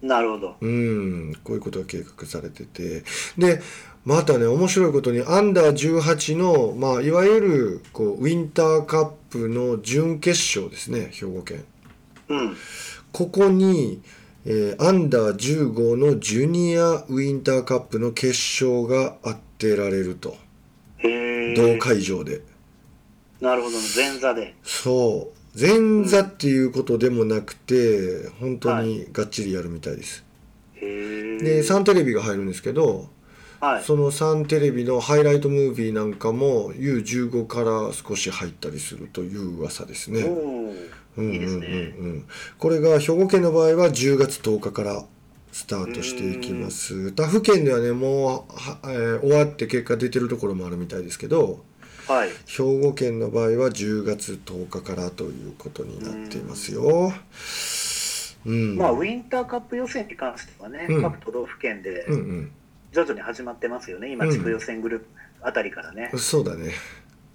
[0.03, 0.57] なるほど。
[0.61, 3.05] うん、こういうことが計画されてて。
[3.39, 3.61] で、
[4.05, 11.65] またね、面白いことに、アンダー18の、まあ、いわゆる、こう、ウィンターカップの準決勝ですね、兵庫県。
[12.29, 12.57] うん。
[13.13, 14.01] ここに、
[14.45, 20.37] えーアンダー15のジュニアウィンターカップの決勝が当てられると。
[21.57, 22.43] 同会場で。
[23.41, 23.77] なるほど。
[23.95, 24.55] 前座で。
[24.63, 25.36] そう。
[25.59, 30.25] 前座っていうことでもなくて、本当にがっちりやるみたいです。
[30.75, 31.39] へえ。
[31.39, 33.09] で、サンテレビが入るんですけど、
[33.61, 33.85] はい。
[33.85, 40.25] そのサンテレビのハイライトムービーなんかも U15 から少し入ったりするという噂ですね。
[40.25, 40.75] おうんー
[41.17, 41.67] うんうんいいですね。
[41.99, 42.27] うん。
[42.59, 45.05] これが兵庫県の場合は10月10日から
[45.53, 47.13] スタートしていきます。
[47.13, 51.65] 他府県ではね、もうは、えー終わって結果出てるところもあるみたいですけど、
[52.09, 52.29] はい。
[52.47, 57.13] 兵庫県の場合は10月10日からということになっていますよ。
[58.45, 58.77] うん。
[58.77, 62.53] まあ、ウィンターカップ予選に関してはね、うん各都道府県でうん
[62.93, 64.13] 徐々に始まってますよね。
[64.13, 65.07] 今、うん地区予選グループ
[65.43, 66.19] あたりからねうん。。
[66.19, 66.73] そうだね。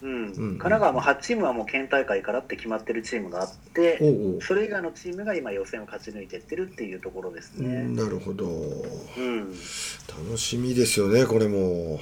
[0.01, 0.25] うん。
[0.25, 4.41] うん神奈川も8チームはもう県大会からって決まってるチームがあって、おうおう。
[4.41, 7.83] それ以外のチームが今予選を勝ち抜いてってるっていうところですね。
[7.83, 8.45] なるほど。
[8.47, 9.49] うん。
[9.49, 11.99] 楽しみですよね、これも。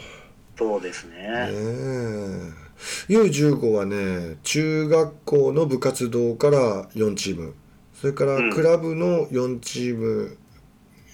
[0.60, 1.50] そうですねね。
[1.52, 2.52] え。
[3.08, 7.54] U15 はね、中学校の部活動から4チーム、
[8.00, 10.38] それからうんクラブの4チーム、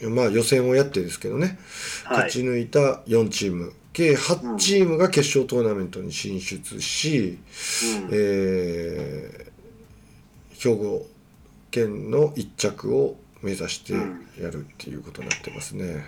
[0.09, 1.57] まあ予選をやってですけどね、
[2.03, 2.17] はい。
[2.25, 7.39] 勝ち抜いた4チーム、計8チームが決勝トーナメントに進出し、
[8.01, 9.55] うんえー
[10.57, 11.05] 兵庫
[11.69, 13.93] 県の1着を目指して
[14.41, 16.03] やるっていうことになってますね。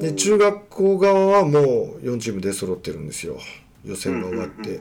[0.00, 3.38] で中学校側はもう4チーム出揃ってるんですよ。
[3.84, 4.80] 予選が終わって、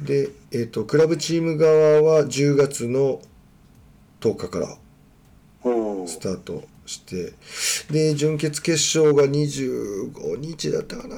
[0.00, 3.20] で、えー、とクラブチーム側は10月の
[4.20, 4.66] 10日から
[6.06, 7.32] スタートして。
[7.90, 11.16] で準決決勝が25日だったかな。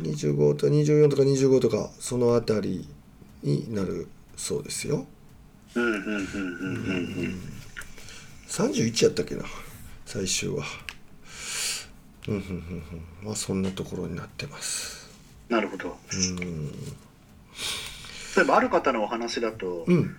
[0.00, 2.88] 25とか24とか25とかそのあたり
[3.42, 5.06] になるそうですよ。
[5.74, 7.40] うんうんうんうんうんうん。
[8.48, 9.44] 31やったっけな
[10.04, 10.64] 最終は
[12.30, 12.52] うんうんうん
[13.22, 13.26] うん。
[13.26, 15.10] まあそんなところになってます。
[15.48, 15.96] なるほど。
[16.12, 16.70] うん。
[16.70, 20.16] 例えばある方のお話だと、うん。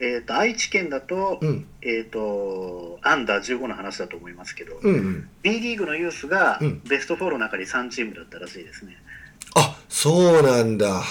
[0.00, 1.66] えー、と愛知県だと,、うん。
[1.80, 5.28] えー、とアンダー15の話だと思いますけど、うんうん。
[5.42, 6.82] B リーグのユースがうん。
[6.84, 8.96] ベスト4の中に3チームだったらしいですね。
[9.56, 11.02] あそうなんだ。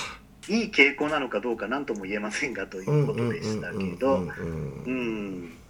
[0.50, 4.18] いい傾向なのかどうか何とも言えませんがということでしたけど。
[4.18, 4.92] うんうんうんうん。
[4.92, 5.63] うん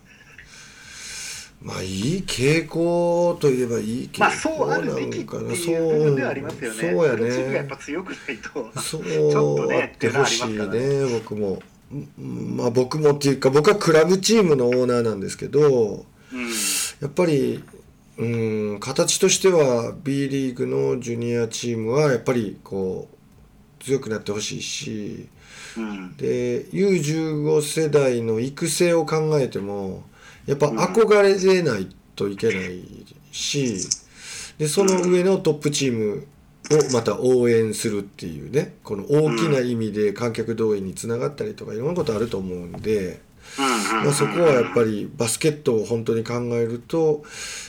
[1.64, 6.78] まあいい傾向といえばいい傾向まあそうあるべきっていう部分ではありますよね。
[6.78, 8.82] そうやプロチームがやっねぱ強くないと。
[8.82, 11.64] そうちょっとねあってほしいっていうのはありね僕も。
[11.92, 16.50] うんまあ僕もっていうか僕はクラブチームのオーナーなんですけどうん。
[17.02, 17.64] やっぱり
[18.18, 18.26] う
[18.76, 23.08] ん形としては B リーグのジュニアチームはやっぱりこ
[23.80, 25.30] う強くなってほしいし
[25.78, 26.18] うん。
[26.18, 30.04] で U15 世代の育成を考えても
[30.46, 32.84] やっぱ憧れでないといけない
[33.32, 33.78] し
[34.58, 36.28] でその上のトップチーム
[36.72, 43.20] をまた応援するっていうねこの大きな意味で観客動員につながったりとかいろんなことあると思うんで、
[44.04, 47.24] まあ、そこはやっぱりバスケットを本当に考えると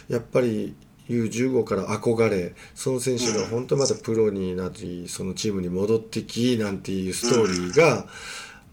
[0.08, 0.74] やっぱり
[1.08, 8.06] U15 から憧れその選手が本当またプロになりそのチームに戻ってきなんていうストーリーが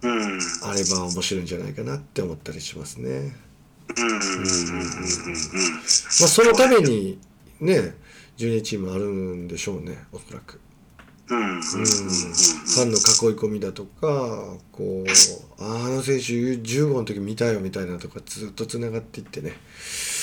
[0.03, 0.39] うん。
[0.63, 3.33] あれば面白いんじゃないかなって思ったりしますね。
[3.97, 5.73] うんうんうんうんうんうん。
[5.73, 5.83] まあ、
[6.27, 7.19] そのために
[7.59, 7.95] ね
[8.37, 10.59] ジュニアチームあるんでしょうねおそらく。
[11.29, 19.53] うん、ファンの囲い込みだとかこうあの選手15の時見たよみたいなとかずっとつながっていってね、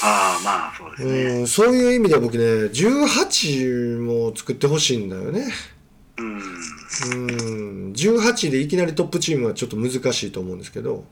[0.03, 1.41] ああまあそうですね。
[1.41, 5.47] うん、そういう意味では僕ね18も作ってほしいんだよね。
[6.19, 6.37] うん。
[6.37, 6.41] う
[7.91, 11.05] ん、18でいきなりトップチームはちょっと難しいと思うんですけど、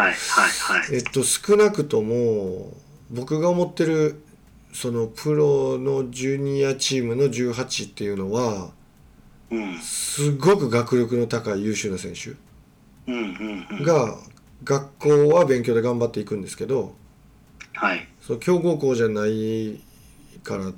[0.00, 0.94] はいはいはい。
[0.94, 2.72] えっと、少なくとも
[3.10, 4.22] 僕が思ってる
[4.72, 8.70] そのプロのジュニアチームの18っていうのは
[9.50, 12.36] うんすごく学力の高い優秀な選手。
[13.84, 14.18] が
[14.64, 16.94] 学校は勉強で頑張っていくんですけど
[17.74, 18.06] はい。
[18.20, 19.80] その強豪校じゃない
[20.42, 20.72] から、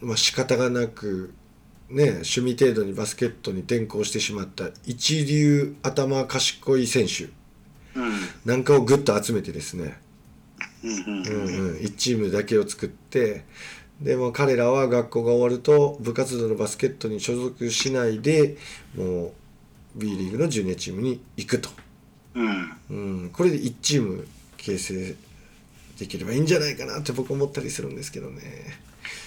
[0.00, 1.34] まあ仕方がなく
[1.90, 7.32] ね趣味程度にバスケットに転向してしまった一流頭賢い選手うん
[8.44, 9.98] なんかをぐっと集めてですね。
[10.84, 11.68] うんうんうんうん。
[11.70, 13.44] うん、1チームだけを作って
[14.00, 18.56] でも彼らは学校が終わると部活動のバスケットに所属しないで
[18.96, 19.32] もう
[19.96, 21.70] B リーグのジュニアチームに行くと。
[22.34, 22.72] うん。
[22.90, 22.94] う
[23.26, 24.26] ん、これで1チーム
[24.58, 25.14] 形成
[25.98, 28.42] できればいいんじゃないかなって僕思ったりするんですけどね。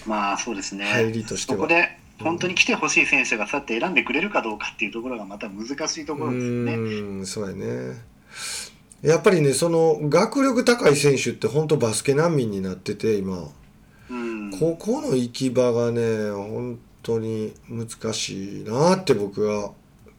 [0.06, 0.84] まあそうですね。
[0.84, 1.58] 入りとしては。
[1.58, 6.74] そこで本当に来てほしい選手がさって選んでくれるかどうかっていうところがまた難しいところですよね。
[6.74, 7.26] うん。
[7.26, 8.00] そうやね
[9.02, 13.48] やっぱりねその学力高い選手って本当バスケ難民になってて今。
[14.10, 14.50] うん。
[14.58, 19.70] ここの行き場がね本当に難しいなって僕が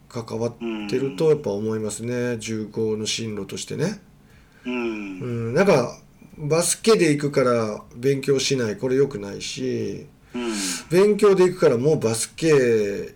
[0.09, 0.53] 関わっ
[0.89, 2.37] てるとやっぱ思いますね。
[2.37, 3.99] 重工の進路としてね。
[4.65, 4.73] うん。
[4.73, 4.77] う
[5.51, 5.97] ん、なんか
[6.37, 8.77] バスケで行くから勉強しない。
[8.77, 10.07] これ良くないし。
[10.33, 10.51] うん。
[10.89, 13.15] 勉強で行くからもうバスケ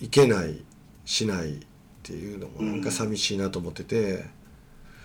[0.00, 0.66] 行けない。
[1.06, 1.60] しない
[2.06, 4.24] っていうのもなんか寂しいなと思ってて、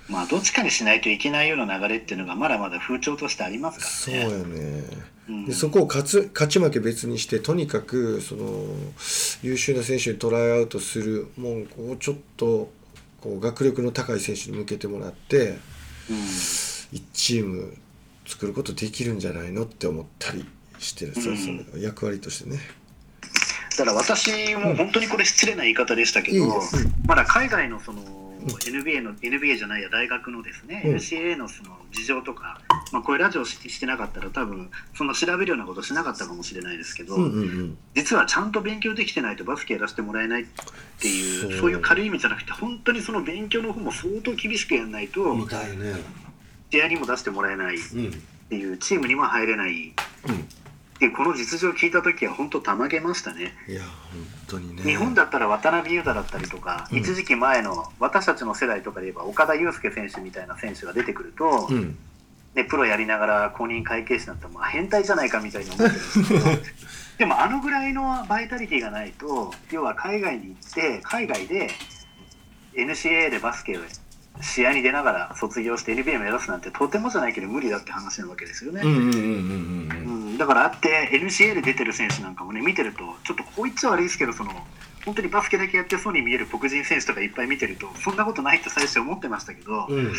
[0.08, 4.34] まあどっちかにしないといけないような流れっていうのがまだまだ風潮としてありますそうからね。
[4.34, 4.84] やね。
[5.30, 5.46] うん。
[5.46, 8.66] でそこを勝つ勝ち負け別にしてとにかくその
[9.42, 12.72] 優秀な選手にトライアウトするもうこうちょっと
[13.20, 15.58] こう学力の高い選手に向けてもらって
[16.10, 16.18] うん。
[16.18, 17.76] 1チーム
[18.28, 20.46] 作ることできるんじゃないのって思ったり
[20.78, 21.38] してる、そううん。
[21.38, 22.60] その役割としてね。
[23.78, 26.62] だから私も本当にこれ失礼な言い方でしたけど、いいよ
[27.06, 28.22] まだ海外のそのん。
[28.44, 30.96] NBA の NBA じゃないや大学のですね、うん。
[30.96, 32.60] NCAA のその事情とか、
[32.92, 37.78] まあ、こういうラジオししてなかったら多分その調べるようなことしなかったかもしれないですけど、うんうんうん。
[37.94, 40.46] 実はちゃんと勉強できてないとバスケやらせてもらえないっ
[41.00, 41.72] ていうそう。
[41.72, 45.94] いう軽い意味じゃなくて本当にその勉強の方も相当厳しくやらないとみたいね。
[46.72, 49.94] 試合にも出してもらえないっうんていうチームにも入れない。
[50.28, 50.32] う
[51.10, 53.54] この実情を聞いた時は本当たまげましたね。
[53.68, 53.90] いや本
[54.48, 54.84] 当にね。
[54.84, 61.98] 日本だったら渡辺裕太だったりとか、うん一時期前の私たちの世代とかで言えば岡田祐介選手みたいな選手が出てくると、うん
[62.54, 66.46] でプロやりながら公認会計士になったらまあ変態じゃないかみたいに思ってるんですけど
[67.20, 71.70] でもあのぐらいのバイタリティがないと要は海外に行って海外で
[72.74, 73.82] NCAA でバスケを
[74.40, 78.82] 試合に出ながら卒業して NBA 目指すなんてとてもじゃないけど無理だって話なわけですよね。
[78.84, 84.52] うんうんうんうんうんうん、だからあって NCA で出てる選手なんかもね見てるとちょっとこう言っちゃ悪いですけどその
[85.06, 90.14] 本当にバスケだけやってそうに見える黒人選手とかいっぱい見てるとそんなことないって最初思ってましたけど、うん。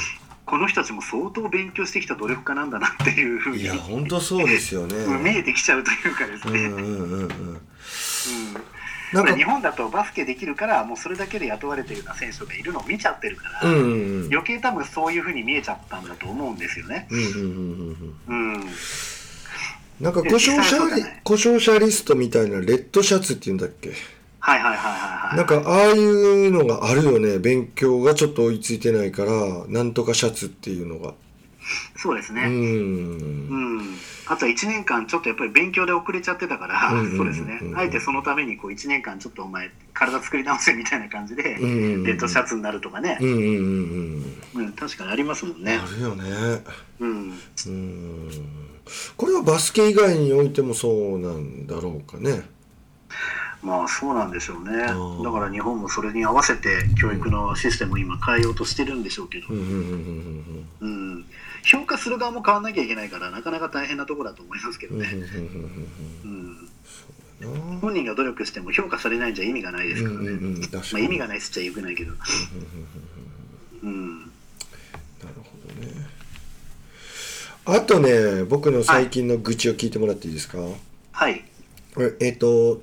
[0.45, 4.97] この人たちも相当勉強してきた努力家なんだなっていうふうにいや本当そうですよね。
[4.97, 7.23] う ん見えてきちゃうというかですね、うんうんうんうん。
[7.23, 7.29] うん
[9.13, 14.29] なんか日本だとバスケできるからもうそれだけで雇われてるような選手がいるのを見ちゃってるから、うんうんうん。
[14.33, 17.07] 余計多分そういうふうに見えちゃったんだと思うんですよね。
[17.11, 18.55] うんうんうんうんうん。
[18.55, 18.65] うん
[20.01, 20.77] なんか故障者
[21.23, 23.93] 故障者リストみたいなレッドシャツっていうんだっけ？
[24.41, 24.91] はいはいはいはい
[25.29, 25.37] はい。
[25.37, 27.39] なんかああいうのがあるよね。
[27.39, 29.31] 勉強がちょっと追いついてないから
[29.69, 31.15] なんとかシャツっていうのが。
[31.97, 32.47] うそうですね。
[32.47, 32.51] ん。
[32.51, 33.97] うん、
[34.27, 44.67] あと1年間ちょっとやっぱり勉強で遅れちゃってたから、そうですねあえてそのためにこう1年間ちょっとお前体作り直せみたいな感じで、レッドシャツになるとかねう、んうんうんうん。
[44.67, 46.25] うん、確かにありますもんねあ、るよね。
[47.01, 48.31] うん、うん。
[49.17, 52.43] これはバスケ以外においてもそうなんだろうかね。
[53.63, 54.77] まあそうなんでしょうね。
[54.79, 55.23] だん。
[55.23, 59.47] から日本もそれに合わせて教育のシステムを今変えようとしてるんでしょうけど。
[61.65, 65.07] 評価する側も変わんなきゃいけないからなかなか大変なところだと思いますけどね。
[67.81, 70.83] 本人が努力しても評価されないんじゃ意味がないですからね、うんうんうん確かに。
[70.93, 72.13] まあ、意味がないっつっちゃよくないけど、
[73.83, 74.31] うん、なる
[75.37, 75.93] ほどね。
[77.65, 80.59] あとね、僕の最近の愚痴を聞いてもらっていいですか？
[81.13, 81.45] はい。
[82.21, 82.81] えっ、と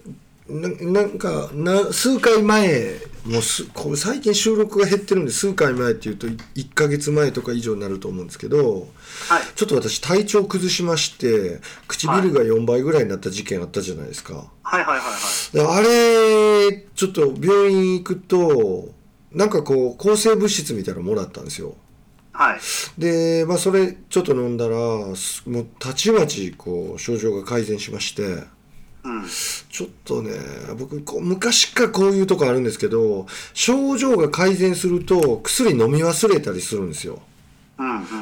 [0.50, 2.96] ななんかな数回前
[3.26, 8.88] もうすこう最近収録が減ってるんで数回前っていうと1ヶ月前とか以上になると思うんですけど
[9.28, 9.44] はい。
[9.56, 14.46] ちょっと私体調崩しまして唇が4倍ぐらいになった事件あったじゃないですか。
[14.64, 14.86] はい。
[14.86, 14.98] はい。
[14.98, 15.00] はい。
[15.00, 15.12] は
[15.54, 15.56] い。
[15.56, 18.90] であれちょっと病院行くと
[19.32, 21.76] なんかこう抗生物質みたいなのもらったんですよ。
[22.32, 22.60] はい。
[22.98, 28.46] でまあそれちょっと飲んだらすもうたちまちこう症状が改善しまして
[29.10, 29.26] うん。
[29.70, 30.32] ちょっとね
[30.78, 37.22] 僕昔からこういうとこあるんですけど症状が改善すると薬飲み忘れたりするんですよ。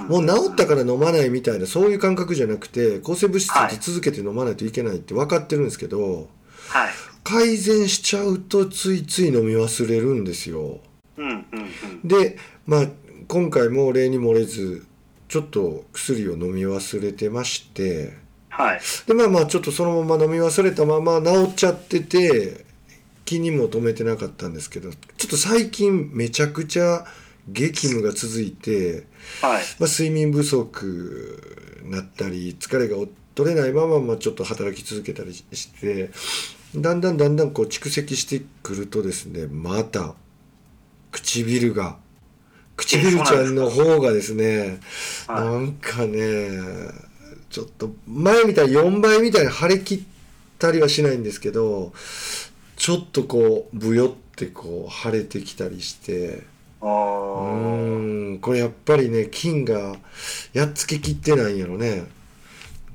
[0.07, 6.29] もう治ったから飲まないみたいなそういう感覚じゃなくて抗生物質って続けて飲まないといけないって分かってるんですけど
[6.69, 6.89] はい。
[7.23, 10.79] 改善しちゃうとついつい飲み忘れるんですよ。
[12.05, 12.87] でまあ
[13.27, 14.85] 今回も例に漏れず
[15.27, 18.13] ちょっと薬を飲み忘れてまして
[18.57, 18.79] はい。
[19.05, 22.65] でまあまあちょっとそのまま飲み忘れたまま治っちゃってて
[23.23, 24.97] 気にも留めてなかったんですけどちょ
[25.27, 27.05] っと最近めちゃくちゃ
[27.47, 29.05] 激務が続いて、
[29.41, 29.63] はい。
[29.79, 32.97] まあ、睡眠不足になったり疲れが
[33.35, 35.45] 取れないまままあちょっと働き続けたりし
[35.79, 36.09] て
[36.75, 40.15] だんだんだんだんこう蓄積してくるとですねまた
[41.11, 41.97] 唇が
[42.77, 44.79] 唇ちゃんの方がですね、
[45.27, 45.45] はい。
[45.45, 46.49] なんかね、
[47.57, 49.99] ちょっと前みたいに4倍みたいに腫れ切っ
[50.59, 51.91] たりはしないんですけど、
[52.75, 56.43] ちょっとこう、ブヨってこう腫れてきたりして、
[56.81, 59.95] あうん、これやっぱりね、菌が
[60.53, 62.05] やっつけきってないんやろね。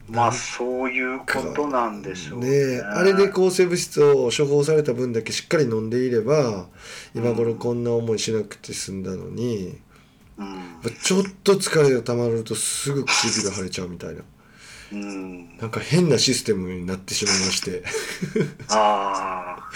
[0.08, 1.24] まあそういうこ
[1.56, 2.48] となんでしょうね。
[2.48, 2.80] え。
[2.82, 6.66] あれで抗生物質を処方された分だけしっかり飲んでいれば
[7.16, 9.76] 今頃こんな思いしなくて済んだのに、
[10.38, 10.62] うん。
[11.02, 14.22] ちょっと疲れが溜まるとすぐ唇腫れちゃうみたいな
[14.92, 15.58] うん。
[15.58, 17.82] なんか変なシステムになってしまいまして。
[18.68, 19.70] ああ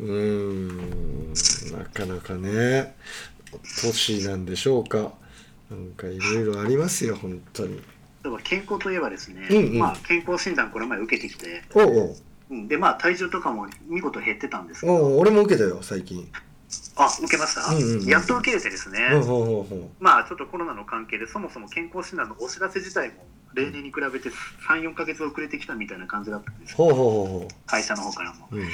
[0.00, 1.32] うーん。
[1.72, 2.94] なかなかね
[3.82, 5.12] 年なんでしょうか。
[5.70, 7.76] なんかいろいろありますよ本当に。
[7.76, 7.80] 例
[8.26, 9.78] えば健康といえばですね、うんうん。
[9.78, 12.16] まあ、健康診断この前受けてきて、おうおう。
[12.50, 12.68] うん。
[12.68, 15.18] でまあ体重とかも見事減ってたんですけど。
[15.18, 16.28] 俺も受けたよ最近。
[16.96, 18.06] あ受けました、うんうんうん。
[18.06, 24.30] やっと受けれてですね、ほうほうほうほまあちょっとコロナの関係でそもそも健康診断のお知らせ自体も例年に比べて
[24.68, 28.68] 34か月遅れてきたみたいな感じだったんですほうほうほうほ会社の方からも、ううん。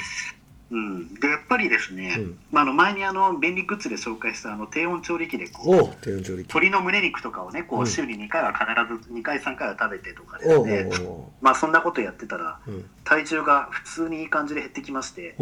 [0.71, 2.37] うん、でやっぱりですね、うん。
[2.51, 6.47] まあ、あの前にあの便利グッズで紹介したあの低温調理器でこうおう低温調理器。
[6.47, 8.65] 鶏の胸肉とかをねこう週に2回は必
[9.07, 10.89] ず2回3回は食べてとかですね、
[11.41, 12.89] まあそんなことやってたらううん。
[13.03, 15.35] 体重が普通にいい感じで減ってきまして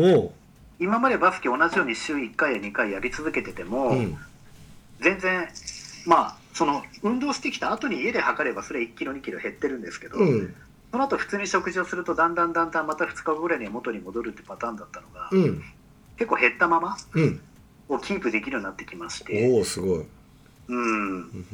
[0.80, 4.18] 今までバスケ同じように週1回や2回やり続けてても、うん。
[5.02, 5.48] 全然
[6.06, 10.56] まあその運動してきた後に家で測ればそれ1キロ2キロ減ってるんですけど、うん。
[10.92, 15.64] その後普通に食事をするとだんだんだんだんまた2日後ぐらいには元に戻るってパターンだったのが、うん。
[16.18, 17.40] 結構減ったままうん。
[17.90, 20.06] をキープできるようになってきまして、おおすごい。
[20.70, 21.46] うん、うん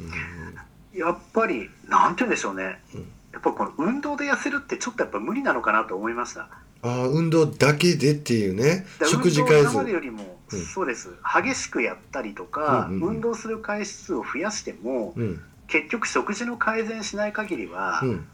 [0.94, 3.00] やっぱりなんて言うんでしょうね、うん。
[3.32, 6.48] やっぱこの運動で痩せるってちょっとやっぱ無理なのかなと思いました。
[6.82, 10.64] ああ運動だけでっていうね食事変え運動を今までずよりも、うん。
[10.64, 11.10] そうです。
[11.42, 13.08] 激しくやったりとか、うんうんうん。
[13.16, 15.40] 運動する回数を増やしてもうん。
[15.66, 18.26] 結局食事の改善しない限りは、うん。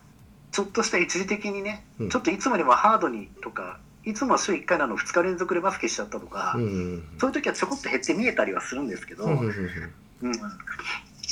[0.52, 2.08] ちょっとした一時的にね、うん。
[2.10, 10.32] ちょっといつもよりもハードにとかいつもは週1回なの2日連続でバスケしちゃったとか、うんうんそういう時はちょこっと減って見えたりはするんですけど、うん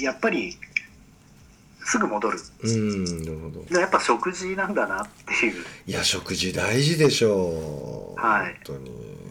[0.00, 0.56] やっぱり
[1.84, 2.38] すぐ戻る。
[2.62, 3.64] うんなるほど。
[3.64, 5.64] でやっぱ食事なんだなっていう。
[5.86, 8.20] いや食事大事でしょう。
[8.20, 8.60] はい。
[8.66, 9.27] 本当に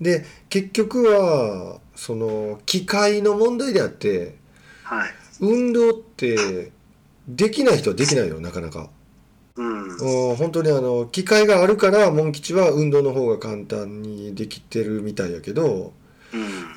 [0.00, 4.36] で結局はその機械の問題であって
[4.84, 5.10] はい。
[5.40, 6.72] 運動って
[7.28, 8.90] できない人はできないよなかなか。
[9.56, 10.30] うん。
[10.30, 15.92] うん本当にあの機械があるからモン吉は運動の方が簡単にできてるみたいやけど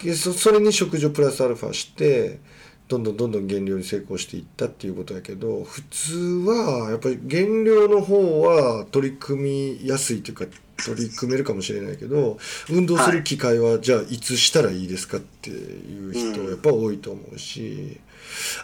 [0.03, 0.15] うん。
[0.15, 2.39] そそれに食事をプラスアルファして
[2.87, 10.45] どんどんどんどん減量に成功していったっていうことやけど普通はやっぱり減量の方は取り組みやすいというか
[10.85, 12.37] 取り組めるかもしれないけど
[12.69, 16.49] 運動する機会はじゃあいつしたらいいですかっていう人うん。
[16.49, 17.99] やっぱ多いと思うし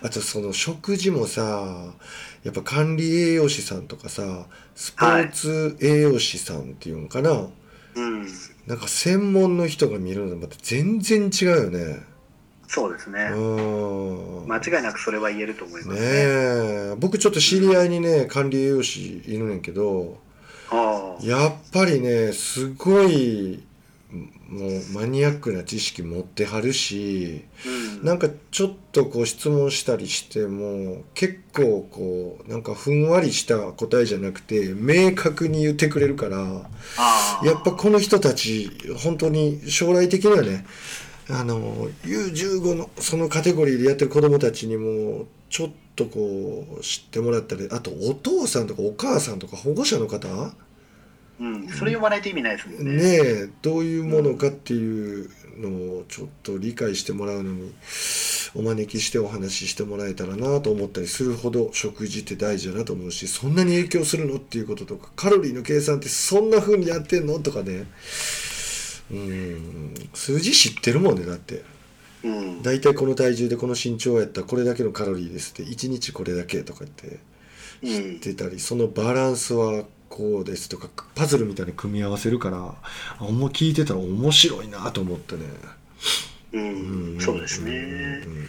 [0.02, 1.94] あとその食事もさ
[2.44, 4.46] やっぱ管理栄養士さんとかさ
[4.76, 7.48] スポーツ栄養士さんっていうのかな、
[7.96, 8.28] うん。
[8.68, 12.04] なんか専門の人が見るのとまた全然違うよね。
[12.68, 13.30] そうですね。
[13.34, 14.48] うん。
[14.48, 16.06] 間違いなくそれは言えると思いますね。
[16.06, 16.08] ね
[16.92, 16.96] え。
[16.98, 20.20] 僕ちょっと知り合いにね管理栄養士いるねんけど
[21.22, 23.64] やっぱりねすごい
[24.50, 28.06] もうマニアックな知識持ってはるしうん。
[28.06, 36.38] なんかちょっとこう質問したりしても結構こうなんかふんわりした答えじゃなくて明確に言ってくれるから
[37.44, 38.72] やっぱこの人たち
[39.04, 40.66] 本当に将来的にはね
[41.30, 50.28] あの U15 のそのカテゴリーでやってる子供たちにもちょっとこう知ってもらったりあとお父さんとかお母さんとか保護者の方
[51.40, 52.96] うん、それ呼ばないと意味ないですもんね。
[52.96, 55.30] ねえどういうものかっていう
[55.60, 55.70] の
[56.00, 57.74] をちょっと理解してもらうのに
[58.56, 67.86] お招きしてお話ししてもらえたらなと思ったりするほど食事って大事だなと思うしそんなに影響するのっていうこととかカロリーの計算ってそんな風にやってんのとかね。
[69.12, 69.94] うん。
[70.14, 71.64] 数字知ってるもんねだって。
[72.24, 72.62] うん。
[72.62, 75.64] 大体この体重でこの身長やったらこれだけのカロリーですって。
[75.64, 77.20] 1日これだけとかって。
[77.84, 78.20] うん。
[78.20, 79.86] 出たりそのバランスは
[80.18, 82.58] こうですとかパズルみたいに組み合わせるから
[83.20, 85.44] あもう聞いてたら面白いなと思ってね。
[86.54, 87.72] うんそうですね。
[87.72, 88.48] うんうん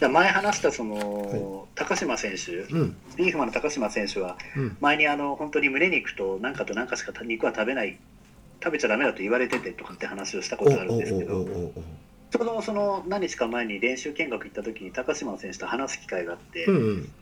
[0.00, 2.96] 前話したその、高島選手うん。
[3.16, 4.76] リーフマンの高島選手はうん。
[4.80, 7.98] 前にあの本当に胸肉と何かと何かしか肉は食べない
[8.64, 17.12] 食べちゃダメだと言われててとかって話をしたことあるんですけどちょうどその何日か前に練習見学行った時に高島選手と話す機会があって、うんうん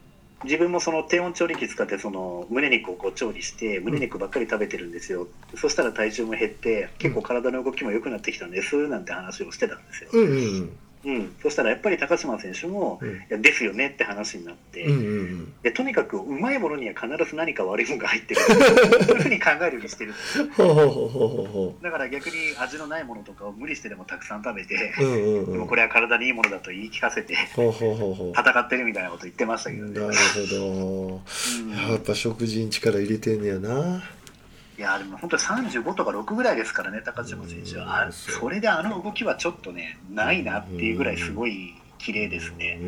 [0.45, 10.11] 自分もその低温調理器使ってその胸肉をこう調理して胸肉ばっかり食べてるんですよ、そしたら体重も減って結構体の動きも良くなってきたんですなんて話をしてたんですよ。
[10.13, 10.79] うんうんうん、
[11.43, 13.11] そしたらやっぱり高島選手も、うん。
[13.11, 18.41] いやですよねって話になって、うんうんでとにかくうまいものには必ず何か悪いものが入ってる。
[18.49, 20.15] そういうふうに考えるようにしてる。
[21.83, 25.53] だから逆に味のないものとかを無理してでもたくさん食べて、ううんうんうん。
[25.53, 30.15] でもこれは体にいいものだと言い聞かせて戦ってるみたいなこと言ってましたけどね、なる
[30.59, 31.21] ほ
[31.61, 31.71] うん。
[31.77, 34.03] どやっぱ食事に力入れてんねやな
[34.81, 38.11] いやでも本当に35とか6ぐらいですからね高島選手は。
[38.11, 42.81] それであの動きはちょっとねないなっていうぐらいすごい綺麗ですね。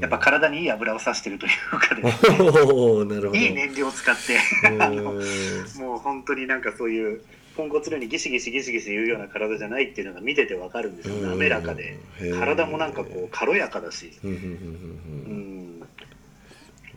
[0.00, 2.38] やっぱ体にいい油をさしてるというかですね。
[3.44, 4.38] いい燃料を使って。
[4.68, 4.82] うん。
[4.82, 5.02] あの
[5.80, 7.22] もう本当になんかそういう
[7.56, 11.16] ポンコツのようにギシギシギシギシ言うような体じゃないっていうのが見ててわかるんですよ。
[11.16, 11.30] うん。
[11.30, 11.98] 滑らかで。
[12.38, 14.12] 体もなんかこう軽やかだし。
[14.22, 15.59] うん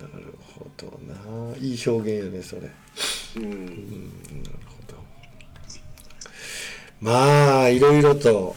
[0.07, 1.57] なるほどな。
[1.57, 2.61] いい表現やねそれ。
[3.37, 3.43] うん。
[3.43, 3.51] うん
[4.43, 4.97] なるほど。
[7.01, 8.55] まあいろいろと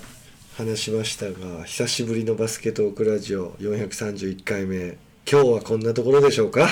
[0.57, 4.97] 話しましたが久しぶりのバスケトークラジオ431回目。
[5.31, 6.69] 今日はこんなところでしょうか？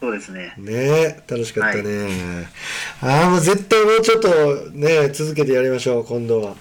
[0.00, 0.52] そうですね。
[0.58, 2.46] ねえ楽しかったね、
[3.00, 6.56] ああもう絶対もうちょっとね続けてやりましょう今度は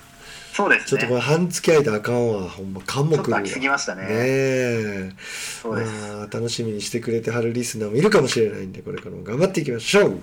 [0.54, 2.48] そうですちょっとこねれ半月空いたらあかんわ。
[2.48, 4.04] ほんま関目ちょっと空きすぎましたね。
[4.04, 5.12] ねえ。
[5.62, 5.92] そうです。
[5.92, 10.22] まあ楽しみにしてくれてはるリスナーもいるかもしれないんでこれからも頑張っていきましょう。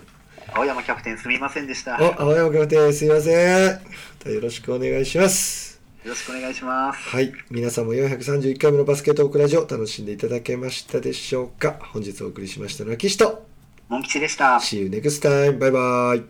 [0.55, 1.97] 青山キャプテンすみませんでした。
[2.21, 3.81] 青山キャプテンすいませ
[4.27, 4.33] ん。
[4.33, 5.81] よろしくお願いします。
[6.05, 7.09] ろしくお願いします。
[7.09, 7.33] はい。
[7.51, 11.79] 皆さんも431回目のバスケットオークラジオ楽しんでいただけましたでしょうか。
[11.93, 13.47] 本日お送りしましたのは岸と。
[13.89, 14.57] モン吉でした。
[14.57, 16.23] See you next time バイバイ。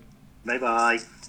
[0.45, 1.20] バイバイ